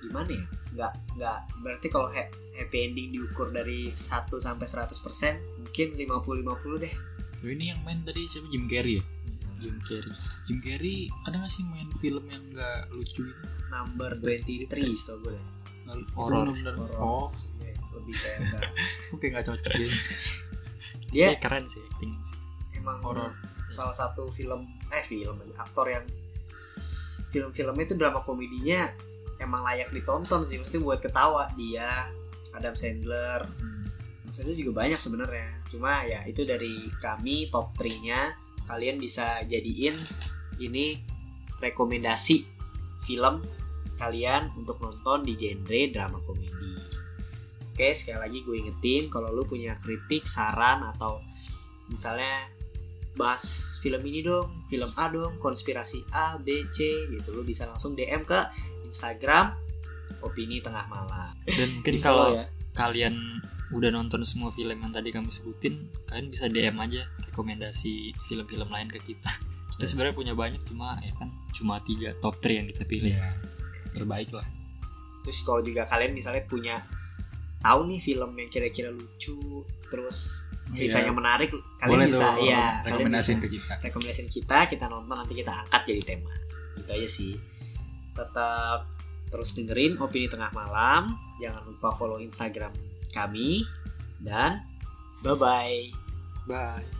gimana 0.00 0.30
ya? 0.30 0.44
Nggak 0.68 0.92
nggak 1.18 1.38
berarti 1.60 1.86
kalau 1.90 2.08
ha- 2.08 2.32
happy 2.56 2.78
ending 2.80 3.12
diukur 3.12 3.50
dari 3.50 3.90
1 3.90 3.98
sampai 4.30 4.64
100% 4.64 4.94
mungkin 5.58 5.86
50 5.94 6.42
50 6.46 6.82
deh 6.82 6.94
Oh, 7.38 7.48
ini 7.48 7.70
yang 7.70 7.80
main 7.86 8.02
tadi 8.02 8.26
siapa? 8.26 8.50
Jim 8.50 8.66
Carrey 8.66 8.98
ya? 8.98 9.04
Jim 9.58 9.76
Carrey. 9.82 10.12
Jim 10.46 10.58
Carrey 10.62 10.96
ada 11.26 11.38
gak 11.38 11.52
sih 11.52 11.62
main 11.70 11.86
film 11.98 12.24
yang 12.30 12.42
gak 12.54 12.90
lucu 12.94 13.26
gitu 13.26 13.44
number 13.68 14.16
23 14.18 14.70
tau 14.70 15.16
gue. 15.22 15.36
Itu 15.88 16.02
Horor. 16.14 16.46
oh. 16.98 17.30
lebih 17.98 18.14
kayak 18.14 18.40
kayak 19.20 19.30
gak 19.40 19.46
cocok 19.48 19.72
ya 19.74 19.88
dia 21.08 21.26
Tapi 21.34 21.40
keren 21.40 21.64
sih 21.66 21.80
acting 21.82 22.14
sih. 22.20 22.38
emang 22.76 23.00
horor 23.00 23.32
salah 23.72 23.96
satu 23.96 24.28
film 24.30 24.68
eh 24.92 25.02
film 25.02 25.40
aktor 25.56 25.88
yang 25.88 26.04
film-filmnya 27.32 27.84
itu 27.84 27.96
drama 27.96 28.20
komedinya 28.24 28.92
emang 29.38 29.62
layak 29.64 29.88
ditonton 29.92 30.42
sih. 30.44 30.58
Mesti 30.58 30.80
buat 30.80 30.98
ketawa. 31.00 31.48
Dia 31.54 32.08
Adam 32.54 32.74
Sandler 32.74 33.44
Hmm. 33.58 33.77
Sandler 34.32 34.56
juga 34.56 34.84
banyak 34.84 35.00
sebenarnya 35.00 35.48
cuma 35.68 36.04
ya 36.04 36.24
itu 36.24 36.44
dari 36.44 36.88
kami 37.00 37.48
top 37.52 37.72
3 37.76 38.06
nya 38.06 38.32
kalian 38.68 39.00
bisa 39.00 39.42
jadiin 39.48 39.96
ini 40.60 41.00
rekomendasi 41.62 42.44
film 43.04 43.42
kalian 43.98 44.52
untuk 44.54 44.78
nonton 44.78 45.26
di 45.26 45.34
genre 45.34 45.80
drama 45.90 46.18
komedi 46.28 46.74
oke 47.74 47.88
sekali 47.94 48.18
lagi 48.18 48.38
gue 48.44 48.56
ingetin 48.58 49.10
kalau 49.10 49.32
lu 49.32 49.42
punya 49.46 49.74
kritik 49.80 50.28
saran 50.28 50.84
atau 50.84 51.18
misalnya 51.88 52.52
bahas 53.18 53.76
film 53.82 53.98
ini 54.06 54.22
dong, 54.22 54.54
film 54.70 54.86
A 54.94 55.10
dong, 55.10 55.34
konspirasi 55.42 56.06
A, 56.14 56.38
B, 56.38 56.62
C 56.70 57.10
gitu. 57.10 57.34
Lu 57.34 57.42
bisa 57.42 57.66
langsung 57.66 57.98
DM 57.98 58.22
ke 58.22 58.46
Instagram 58.86 59.58
opini 60.22 60.62
tengah 60.62 60.86
malam. 60.86 61.34
dan 61.50 61.68
mungkin 61.74 61.94
kalau 61.98 62.38
ya. 62.38 62.46
kalian 62.78 63.42
udah 63.68 63.90
nonton 63.92 64.24
semua 64.24 64.48
film 64.54 64.80
yang 64.80 64.92
tadi 64.92 65.12
kami 65.12 65.28
sebutin 65.28 65.88
kalian 66.08 66.32
bisa 66.32 66.48
DM 66.48 66.76
aja 66.80 67.04
rekomendasi 67.28 68.16
film-film 68.28 68.68
lain 68.72 68.88
ke 68.88 68.96
kita 69.12 69.28
kita 69.76 69.84
sebenarnya 69.84 70.16
punya 70.16 70.34
banyak 70.34 70.62
cuma 70.64 70.96
ya 71.04 71.12
kan 71.20 71.28
cuma 71.52 71.78
tiga 71.84 72.16
top 72.24 72.40
3 72.40 72.64
yang 72.64 72.66
kita 72.72 72.82
pilih 72.88 73.12
Iya. 73.12 73.28
terbaik 73.92 74.32
lah 74.32 74.46
Terus 75.28 75.44
kalau 75.44 75.60
juga 75.60 75.84
kalian 75.84 76.16
misalnya 76.16 76.40
punya 76.48 76.80
tahu 77.60 77.84
nih 77.90 78.00
film 78.00 78.32
yang 78.38 78.48
kira-kira 78.48 78.88
lucu, 78.88 79.60
terus 79.92 80.48
ceritanya 80.72 81.12
Iya. 81.12 81.18
menarik, 81.20 81.50
kalian 81.52 81.90
boleh 81.90 82.06
bisa 82.08 82.26
tuh 82.32 82.48
ya 82.48 82.64
rekomendasiin 82.86 83.38
ke 83.44 83.48
kita 83.52 83.74
rekomendasiin 83.84 84.28
kita, 84.32 84.58
kita 84.72 84.88
nonton 84.88 85.12
nanti 85.12 85.36
kita 85.36 85.52
angkat 85.52 85.84
jadi 85.84 86.02
tema. 86.16 86.32
Gitu 86.80 86.88
aja 86.88 87.08
sih. 87.10 87.32
Tetap 88.16 88.88
terus 89.28 89.52
dengerin 89.52 90.00
opini 90.00 90.32
tengah 90.32 90.48
malam, 90.56 91.12
jangan 91.44 91.60
lupa 91.68 91.92
follow 92.00 92.16
Instagram 92.16 92.72
kami 93.18 93.66
dan 94.22 94.62
bye 95.22 95.34
bye. 95.34 95.90
bye 96.46 96.97